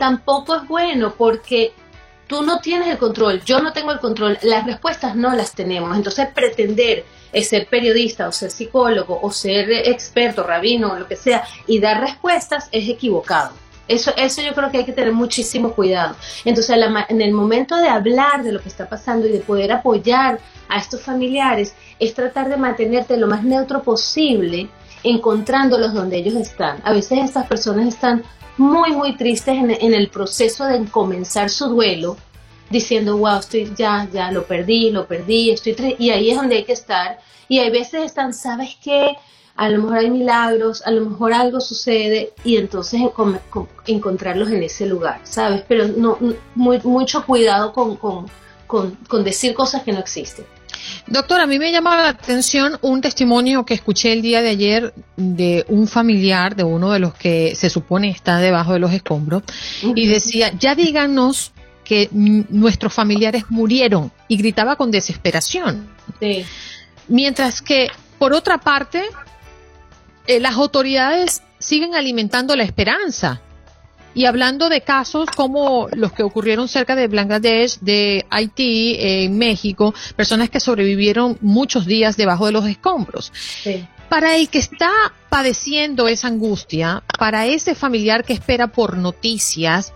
tampoco 0.01 0.55
es 0.55 0.67
bueno 0.67 1.13
porque 1.15 1.73
tú 2.25 2.41
no 2.41 2.59
tienes 2.59 2.87
el 2.87 2.97
control, 2.97 3.39
yo 3.45 3.61
no 3.61 3.71
tengo 3.71 3.91
el 3.91 3.99
control, 3.99 4.35
las 4.41 4.65
respuestas 4.65 5.15
no 5.15 5.35
las 5.35 5.53
tenemos. 5.53 5.95
Entonces 5.95 6.27
pretender 6.33 7.05
ser 7.43 7.67
periodista 7.67 8.27
o 8.27 8.31
ser 8.31 8.49
psicólogo 8.49 9.19
o 9.21 9.31
ser 9.31 9.71
experto, 9.71 10.41
rabino 10.41 10.93
o 10.93 10.95
lo 10.97 11.07
que 11.07 11.15
sea 11.15 11.43
y 11.67 11.79
dar 11.79 12.01
respuestas 12.01 12.67
es 12.71 12.89
equivocado. 12.89 13.51
Eso, 13.87 14.11
eso 14.17 14.41
yo 14.41 14.55
creo 14.55 14.71
que 14.71 14.79
hay 14.79 14.85
que 14.85 14.91
tener 14.91 15.13
muchísimo 15.13 15.73
cuidado. 15.73 16.15
Entonces, 16.45 16.75
en 17.09 17.21
el 17.21 17.31
momento 17.31 17.77
de 17.77 17.87
hablar 17.87 18.41
de 18.41 18.53
lo 18.53 18.59
que 18.59 18.69
está 18.69 18.89
pasando 18.89 19.27
y 19.27 19.31
de 19.31 19.41
poder 19.41 19.71
apoyar 19.71 20.39
a 20.67 20.79
estos 20.79 21.01
familiares, 21.03 21.75
es 21.99 22.15
tratar 22.15 22.49
de 22.49 22.57
mantenerte 22.57 23.17
lo 23.17 23.27
más 23.27 23.43
neutro 23.43 23.83
posible, 23.83 24.67
encontrándolos 25.03 25.93
donde 25.93 26.17
ellos 26.17 26.35
están. 26.35 26.79
A 26.83 26.93
veces 26.93 27.19
estas 27.19 27.47
personas 27.47 27.87
están 27.87 28.23
muy, 28.57 28.91
muy 28.91 29.15
tristes 29.15 29.55
en, 29.55 29.93
el 29.93 30.09
proceso 30.09 30.65
de 30.65 30.83
comenzar 30.85 31.49
su 31.49 31.67
duelo, 31.67 32.17
diciendo, 32.69 33.17
wow, 33.17 33.39
estoy 33.39 33.71
ya, 33.75 34.07
ya 34.11 34.31
lo 34.31 34.45
perdí, 34.45 34.91
lo 34.91 35.07
perdí, 35.07 35.51
estoy 35.51 35.73
triste. 35.73 36.03
Y 36.03 36.09
ahí 36.11 36.29
es 36.29 36.37
donde 36.37 36.57
hay 36.57 36.63
que 36.63 36.73
estar. 36.73 37.19
Y 37.47 37.59
hay 37.59 37.69
veces 37.69 38.03
están, 38.05 38.33
¿sabes 38.33 38.77
qué? 38.81 39.17
A 39.55 39.69
lo 39.69 39.81
mejor 39.81 39.97
hay 39.97 40.09
milagros, 40.09 40.81
a 40.85 40.91
lo 40.91 41.09
mejor 41.09 41.33
algo 41.33 41.59
sucede 41.59 42.33
y 42.43 42.55
entonces 42.55 43.01
encontrarlos 43.85 44.49
en 44.49 44.63
ese 44.63 44.85
lugar, 44.85 45.19
¿sabes? 45.23 45.63
Pero 45.67 45.87
no, 45.89 46.17
mucho 46.55 47.25
cuidado 47.25 47.73
con, 47.73 47.97
con, 47.97 48.25
con 48.67 49.23
decir 49.23 49.53
cosas 49.53 49.83
que 49.83 49.91
no 49.91 49.99
existen. 49.99 50.45
Doctor, 51.07 51.41
a 51.41 51.47
mí 51.47 51.59
me 51.59 51.71
llama 51.71 51.97
la 51.97 52.09
atención 52.09 52.77
un 52.81 53.01
testimonio 53.01 53.65
que 53.65 53.73
escuché 53.73 54.13
el 54.13 54.21
día 54.21 54.41
de 54.41 54.49
ayer 54.49 54.93
de 55.17 55.65
un 55.67 55.87
familiar 55.87 56.55
de 56.55 56.63
uno 56.63 56.91
de 56.91 56.99
los 56.99 57.13
que 57.13 57.55
se 57.55 57.69
supone 57.69 58.09
está 58.09 58.37
debajo 58.37 58.73
de 58.73 58.79
los 58.79 58.93
escombros 58.93 59.43
y 59.95 60.07
decía, 60.07 60.51
ya 60.57 60.75
díganos 60.75 61.51
que 61.83 62.09
nuestros 62.11 62.93
familiares 62.93 63.45
murieron 63.49 64.11
y 64.27 64.37
gritaba 64.37 64.75
con 64.75 64.91
desesperación. 64.91 65.89
Mientras 67.07 67.61
que, 67.61 67.89
por 68.17 68.33
otra 68.33 68.59
parte, 68.59 69.03
eh, 70.27 70.39
las 70.39 70.55
autoridades 70.55 71.43
siguen 71.59 71.95
alimentando 71.95 72.55
la 72.55 72.63
esperanza. 72.63 73.41
Y 74.13 74.25
hablando 74.25 74.69
de 74.69 74.81
casos 74.81 75.29
como 75.35 75.87
los 75.93 76.11
que 76.11 76.23
ocurrieron 76.23 76.67
cerca 76.67 76.95
de 76.95 77.07
Bangladesh, 77.07 77.79
de 77.79 78.25
Haití, 78.29 78.97
en 78.99 79.37
México, 79.37 79.93
personas 80.15 80.49
que 80.49 80.59
sobrevivieron 80.59 81.37
muchos 81.41 81.85
días 81.85 82.17
debajo 82.17 82.45
de 82.45 82.51
los 82.51 82.65
escombros. 82.67 83.31
Para 84.09 84.35
el 84.35 84.49
que 84.49 84.59
está 84.59 84.91
padeciendo 85.29 86.09
esa 86.09 86.27
angustia, 86.27 87.03
para 87.17 87.45
ese 87.45 87.75
familiar 87.75 88.25
que 88.25 88.33
espera 88.33 88.67
por 88.67 88.97
noticias, 88.97 89.93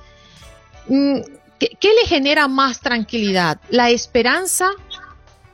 mm, 0.88 1.19
¿qué, 1.60 1.89
le 2.01 2.08
genera 2.08 2.47
más 2.47 2.80
tranquilidad? 2.80 3.60
¿La 3.69 3.89
esperanza 3.89 4.69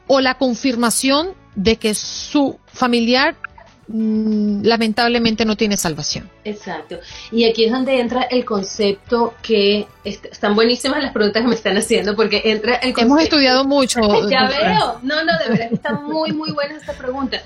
o 0.06 0.22
la 0.22 0.38
confirmación 0.38 1.34
de 1.56 1.78
que 1.78 1.96
su 1.96 2.60
familiar 2.68 3.36
lamentablemente 3.94 5.46
no 5.46 5.56
tiene 5.56 5.78
salvación. 5.78 6.30
Exacto. 6.44 7.00
Y 7.32 7.46
aquí 7.46 7.66
es 7.66 7.72
donde 7.72 8.00
entra 8.00 8.24
el 8.24 8.46
concepto 8.46 9.34
que 9.42 9.88
están 10.04 10.56
buenísimas 10.56 11.02
las 11.02 11.14
preguntas 11.14 11.42
que 11.42 11.48
me 11.48 11.56
están 11.56 11.78
haciendo 11.78 12.16
porque 12.16 12.42
entra 12.46 12.76
el 12.76 12.94
concepto. 12.94 13.02
Hemos 13.02 13.24
estudiado 13.24 13.66
mucho. 13.66 14.02
ya 14.30 14.48
veo. 14.48 15.00
No, 15.04 15.24
no, 15.24 15.38
de 15.38 15.50
verdad 15.50 15.70
que 15.70 15.76
está 15.76 15.94
muy, 15.94 16.32
muy 16.32 16.52
buena 16.52 16.76
esta 16.76 16.94
pregunta. 16.94 17.42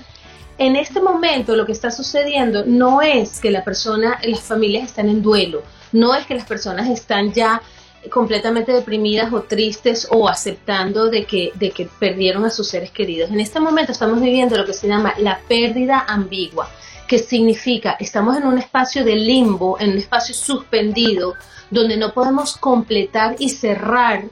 En 0.58 0.76
este 0.76 1.00
momento 1.00 1.54
lo 1.54 1.66
que 1.66 1.72
está 1.72 1.90
sucediendo 1.90 2.64
no 2.64 3.02
es 3.02 3.40
que 3.40 3.50
la 3.50 3.62
persona, 3.62 4.18
las 4.24 4.40
familias 4.40 4.84
están 4.84 5.08
en 5.10 5.22
duelo, 5.22 5.62
no 5.92 6.14
es 6.14 6.26
que 6.26 6.34
las 6.34 6.46
personas 6.46 6.88
están 6.88 7.32
ya 7.32 7.60
completamente 8.08 8.72
deprimidas 8.72 9.32
o 9.32 9.42
tristes 9.42 10.06
o 10.10 10.28
aceptando 10.28 11.10
de 11.10 11.24
que, 11.24 11.52
de 11.54 11.70
que 11.70 11.86
perdieron 11.98 12.44
a 12.44 12.50
sus 12.50 12.68
seres 12.68 12.90
queridos. 12.90 13.30
En 13.30 13.40
este 13.40 13.60
momento 13.60 13.92
estamos 13.92 14.20
viviendo 14.20 14.56
lo 14.56 14.64
que 14.64 14.72
se 14.72 14.88
llama 14.88 15.14
la 15.18 15.40
pérdida 15.48 16.04
ambigua, 16.08 16.70
que 17.06 17.18
significa 17.18 17.96
estamos 18.00 18.36
en 18.36 18.46
un 18.46 18.58
espacio 18.58 19.04
de 19.04 19.16
limbo, 19.16 19.78
en 19.80 19.90
un 19.90 19.98
espacio 19.98 20.34
suspendido, 20.34 21.34
donde 21.70 21.96
no 21.96 22.12
podemos 22.12 22.56
completar 22.56 23.36
y 23.38 23.50
cerrar 23.50 24.24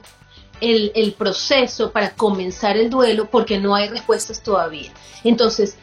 el, 0.61 0.91
el 0.95 1.13
proceso 1.13 1.91
para 1.91 2.11
comenzar 2.11 2.77
el 2.77 2.89
duelo 2.89 3.29
porque 3.29 3.57
no 3.59 3.75
hay 3.75 3.89
respuestas 3.89 4.41
todavía. 4.41 4.91
Entonces, 5.23 5.77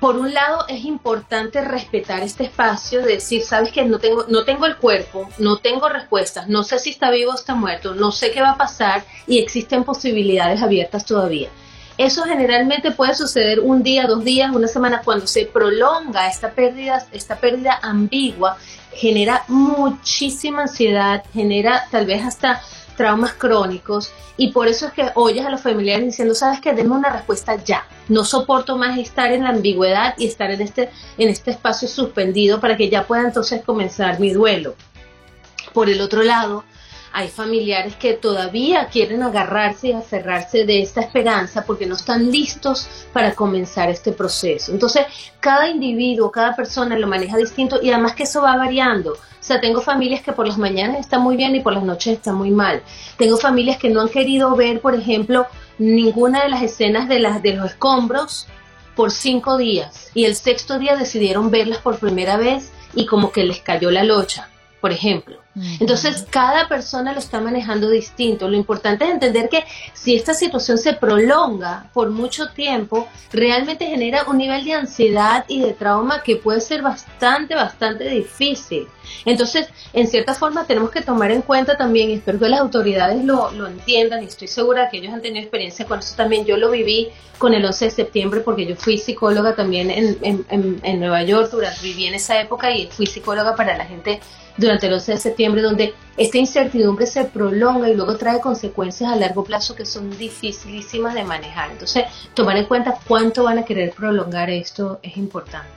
por 0.00 0.16
un 0.16 0.32
lado 0.32 0.64
es 0.68 0.84
importante 0.84 1.60
respetar 1.60 2.22
este 2.22 2.44
espacio, 2.44 3.02
de 3.02 3.14
decir, 3.14 3.42
sabes 3.42 3.70
que 3.70 3.84
no 3.84 3.98
tengo, 3.98 4.24
no 4.28 4.44
tengo 4.44 4.64
el 4.64 4.76
cuerpo, 4.76 5.28
no 5.38 5.58
tengo 5.58 5.88
respuestas, 5.90 6.48
no 6.48 6.64
sé 6.64 6.78
si 6.78 6.90
está 6.90 7.10
vivo 7.10 7.32
o 7.32 7.34
está 7.34 7.54
muerto, 7.54 7.94
no 7.94 8.10
sé 8.10 8.32
qué 8.32 8.40
va 8.40 8.52
a 8.52 8.56
pasar 8.56 9.04
y 9.26 9.38
existen 9.38 9.84
posibilidades 9.84 10.62
abiertas 10.62 11.04
todavía. 11.04 11.50
Eso 11.98 12.22
generalmente 12.22 12.92
puede 12.92 13.14
suceder 13.14 13.60
un 13.60 13.82
día, 13.82 14.06
dos 14.06 14.24
días, 14.24 14.50
una 14.54 14.68
semana, 14.68 15.02
cuando 15.04 15.26
se 15.26 15.44
prolonga 15.44 16.28
esta 16.28 16.50
pérdida, 16.52 17.06
esta 17.12 17.36
pérdida 17.36 17.78
ambigua, 17.82 18.56
genera 18.94 19.44
muchísima 19.48 20.62
ansiedad, 20.62 21.22
genera 21.34 21.86
tal 21.90 22.06
vez 22.06 22.24
hasta 22.24 22.62
traumas 22.96 23.34
crónicos 23.34 24.12
y 24.36 24.52
por 24.52 24.68
eso 24.68 24.86
es 24.86 24.92
que 24.92 25.10
oyes 25.14 25.44
a 25.44 25.50
los 25.50 25.60
familiares 25.60 26.04
diciendo, 26.06 26.34
sabes 26.34 26.60
que 26.60 26.72
denme 26.72 26.94
una 26.94 27.10
respuesta 27.10 27.56
ya, 27.56 27.86
no 28.08 28.24
soporto 28.24 28.76
más 28.76 28.98
estar 28.98 29.32
en 29.32 29.44
la 29.44 29.50
ambigüedad 29.50 30.14
y 30.16 30.26
estar 30.26 30.50
en 30.50 30.62
este, 30.62 30.90
en 31.18 31.28
este 31.28 31.50
espacio 31.50 31.88
suspendido 31.88 32.60
para 32.60 32.76
que 32.76 32.88
ya 32.88 33.06
pueda 33.06 33.22
entonces 33.22 33.62
comenzar 33.64 34.18
mi 34.18 34.32
duelo. 34.32 34.74
Por 35.72 35.88
el 35.88 36.00
otro 36.00 36.22
lado, 36.22 36.64
hay 37.12 37.28
familiares 37.28 37.96
que 37.96 38.14
todavía 38.14 38.86
quieren 38.86 39.22
agarrarse 39.22 39.88
y 39.88 39.92
aferrarse 39.92 40.64
de 40.64 40.82
esta 40.82 41.00
esperanza 41.00 41.64
porque 41.66 41.86
no 41.86 41.94
están 41.94 42.30
listos 42.30 42.88
para 43.12 43.34
comenzar 43.34 43.90
este 43.90 44.12
proceso. 44.12 44.72
Entonces, 44.72 45.06
cada 45.40 45.68
individuo, 45.68 46.30
cada 46.30 46.54
persona 46.54 46.98
lo 46.98 47.06
maneja 47.06 47.36
distinto 47.36 47.80
y 47.82 47.90
además 47.90 48.14
que 48.14 48.24
eso 48.24 48.42
va 48.42 48.56
variando. 48.56 49.12
O 49.12 49.42
sea, 49.42 49.60
tengo 49.60 49.80
familias 49.80 50.22
que 50.22 50.32
por 50.32 50.46
las 50.46 50.58
mañanas 50.58 51.00
están 51.00 51.22
muy 51.22 51.36
bien 51.36 51.56
y 51.56 51.60
por 51.60 51.72
las 51.72 51.82
noches 51.82 52.14
están 52.14 52.36
muy 52.36 52.50
mal. 52.50 52.82
Tengo 53.16 53.36
familias 53.36 53.78
que 53.78 53.90
no 53.90 54.00
han 54.00 54.08
querido 54.08 54.54
ver, 54.54 54.80
por 54.80 54.94
ejemplo, 54.94 55.46
ninguna 55.78 56.42
de 56.42 56.50
las 56.50 56.62
escenas 56.62 57.08
de, 57.08 57.18
las, 57.18 57.42
de 57.42 57.54
los 57.54 57.70
escombros 57.70 58.46
por 58.94 59.10
cinco 59.10 59.56
días 59.56 60.10
y 60.14 60.26
el 60.26 60.34
sexto 60.36 60.78
día 60.78 60.96
decidieron 60.96 61.50
verlas 61.50 61.78
por 61.78 61.98
primera 61.98 62.36
vez 62.36 62.70
y 62.94 63.06
como 63.06 63.32
que 63.32 63.44
les 63.44 63.60
cayó 63.60 63.90
la 63.90 64.04
locha 64.04 64.50
por 64.80 64.92
ejemplo. 64.92 65.39
Entonces, 65.80 66.26
cada 66.30 66.68
persona 66.68 67.12
lo 67.12 67.18
está 67.18 67.40
manejando 67.40 67.90
distinto. 67.90 68.48
Lo 68.48 68.56
importante 68.56 69.04
es 69.04 69.10
entender 69.10 69.48
que 69.48 69.64
si 69.92 70.14
esta 70.14 70.32
situación 70.32 70.78
se 70.78 70.92
prolonga 70.94 71.90
por 71.92 72.10
mucho 72.10 72.50
tiempo, 72.50 73.08
realmente 73.32 73.86
genera 73.86 74.24
un 74.28 74.38
nivel 74.38 74.64
de 74.64 74.74
ansiedad 74.74 75.44
y 75.48 75.60
de 75.60 75.72
trauma 75.72 76.22
que 76.22 76.36
puede 76.36 76.60
ser 76.60 76.82
bastante, 76.82 77.56
bastante 77.56 78.08
difícil. 78.08 78.86
Entonces, 79.24 79.68
en 79.92 80.06
cierta 80.06 80.34
forma, 80.34 80.66
tenemos 80.66 80.90
que 80.90 81.02
tomar 81.02 81.32
en 81.32 81.42
cuenta 81.42 81.76
también, 81.76 82.10
y 82.10 82.14
espero 82.14 82.38
que 82.38 82.48
las 82.48 82.60
autoridades 82.60 83.24
lo, 83.24 83.50
lo 83.50 83.66
entiendan, 83.66 84.22
y 84.22 84.26
estoy 84.26 84.46
segura 84.46 84.88
que 84.88 84.98
ellos 84.98 85.12
han 85.12 85.20
tenido 85.20 85.42
experiencia 85.42 85.84
con 85.84 85.98
eso 85.98 86.14
también. 86.16 86.44
Yo 86.44 86.56
lo 86.56 86.70
viví 86.70 87.08
con 87.38 87.54
el 87.54 87.64
11 87.64 87.86
de 87.86 87.90
septiembre 87.90 88.40
porque 88.40 88.66
yo 88.66 88.76
fui 88.76 88.98
psicóloga 88.98 89.56
también 89.56 89.90
en, 89.90 90.18
en, 90.20 90.80
en, 90.82 91.00
Nueva 91.00 91.22
York, 91.22 91.50
durante, 91.50 91.80
viví 91.80 92.06
en 92.06 92.14
esa 92.14 92.38
época 92.38 92.70
y 92.70 92.86
fui 92.88 93.06
psicóloga 93.06 93.56
para 93.56 93.78
la 93.78 93.86
gente 93.86 94.20
durante 94.60 94.86
el 94.86 94.92
11 94.92 95.12
de 95.12 95.18
septiembre, 95.18 95.62
donde 95.62 95.94
esta 96.16 96.38
incertidumbre 96.38 97.06
se 97.06 97.24
prolonga 97.24 97.88
y 97.88 97.96
luego 97.96 98.16
trae 98.16 98.40
consecuencias 98.40 99.10
a 99.10 99.16
largo 99.16 99.42
plazo 99.42 99.74
que 99.74 99.86
son 99.86 100.16
dificilísimas 100.16 101.14
de 101.14 101.24
manejar. 101.24 101.70
Entonces, 101.70 102.04
tomar 102.34 102.56
en 102.56 102.66
cuenta 102.66 102.98
cuánto 103.08 103.44
van 103.44 103.58
a 103.58 103.64
querer 103.64 103.92
prolongar 103.92 104.50
esto 104.50 105.00
es 105.02 105.16
importante. 105.16 105.68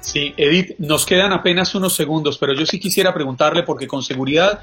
Sí, 0.00 0.34
Edith, 0.36 0.78
nos 0.78 1.06
quedan 1.06 1.32
apenas 1.32 1.74
unos 1.74 1.94
segundos, 1.94 2.36
pero 2.36 2.52
yo 2.52 2.66
sí 2.66 2.78
quisiera 2.78 3.14
preguntarle, 3.14 3.62
porque 3.62 3.88
con 3.88 4.02
seguridad 4.02 4.60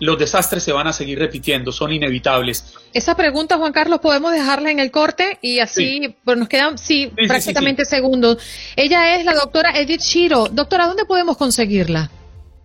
los 0.00 0.18
desastres 0.18 0.62
se 0.62 0.72
van 0.72 0.86
a 0.86 0.92
seguir 0.92 1.18
repitiendo, 1.18 1.72
son 1.72 1.90
inevitables. 1.92 2.74
Esa 2.92 3.16
pregunta, 3.16 3.56
Juan 3.56 3.72
Carlos, 3.72 4.00
podemos 4.00 4.32
dejarla 4.32 4.70
en 4.70 4.78
el 4.80 4.90
corte 4.90 5.38
y 5.42 5.60
así 5.60 6.14
pues 6.24 6.36
nos 6.38 6.48
quedan, 6.48 6.78
sí, 6.78 7.12
prácticamente 7.28 7.84
segundos. 7.84 8.38
Ella 8.76 9.16
es 9.16 9.24
la 9.24 9.34
doctora 9.34 9.78
Edith 9.78 10.00
Shiro. 10.00 10.48
Doctora, 10.50 10.86
¿dónde 10.86 11.04
podemos 11.04 11.36
conseguirla? 11.36 12.10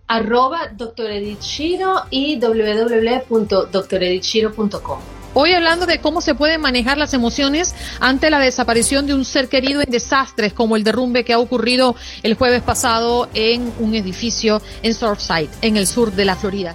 Arroba 0.08 0.68
doctor 0.76 1.08
Edith 1.10 1.40
Shiro 1.40 2.02
y 2.10 2.38
www.doctoredithshiro.com. 2.38 5.00
Hoy 5.34 5.54
hablando 5.54 5.86
de 5.86 5.98
cómo 5.98 6.20
se 6.20 6.34
pueden 6.34 6.60
manejar 6.60 6.98
las 6.98 7.14
emociones 7.14 7.74
ante 8.00 8.28
la 8.28 8.38
desaparición 8.38 9.06
de 9.06 9.14
un 9.14 9.24
ser 9.24 9.48
querido 9.48 9.80
en 9.80 9.90
desastres 9.90 10.52
como 10.52 10.76
el 10.76 10.84
derrumbe 10.84 11.24
que 11.24 11.32
ha 11.32 11.38
ocurrido 11.38 11.96
el 12.22 12.34
jueves 12.34 12.60
pasado 12.60 13.30
en 13.32 13.72
un 13.78 13.94
edificio 13.94 14.60
en 14.82 14.92
Surfside, 14.92 15.48
en 15.62 15.78
el 15.78 15.86
sur 15.86 16.12
de 16.12 16.26
la 16.26 16.36
Florida. 16.36 16.74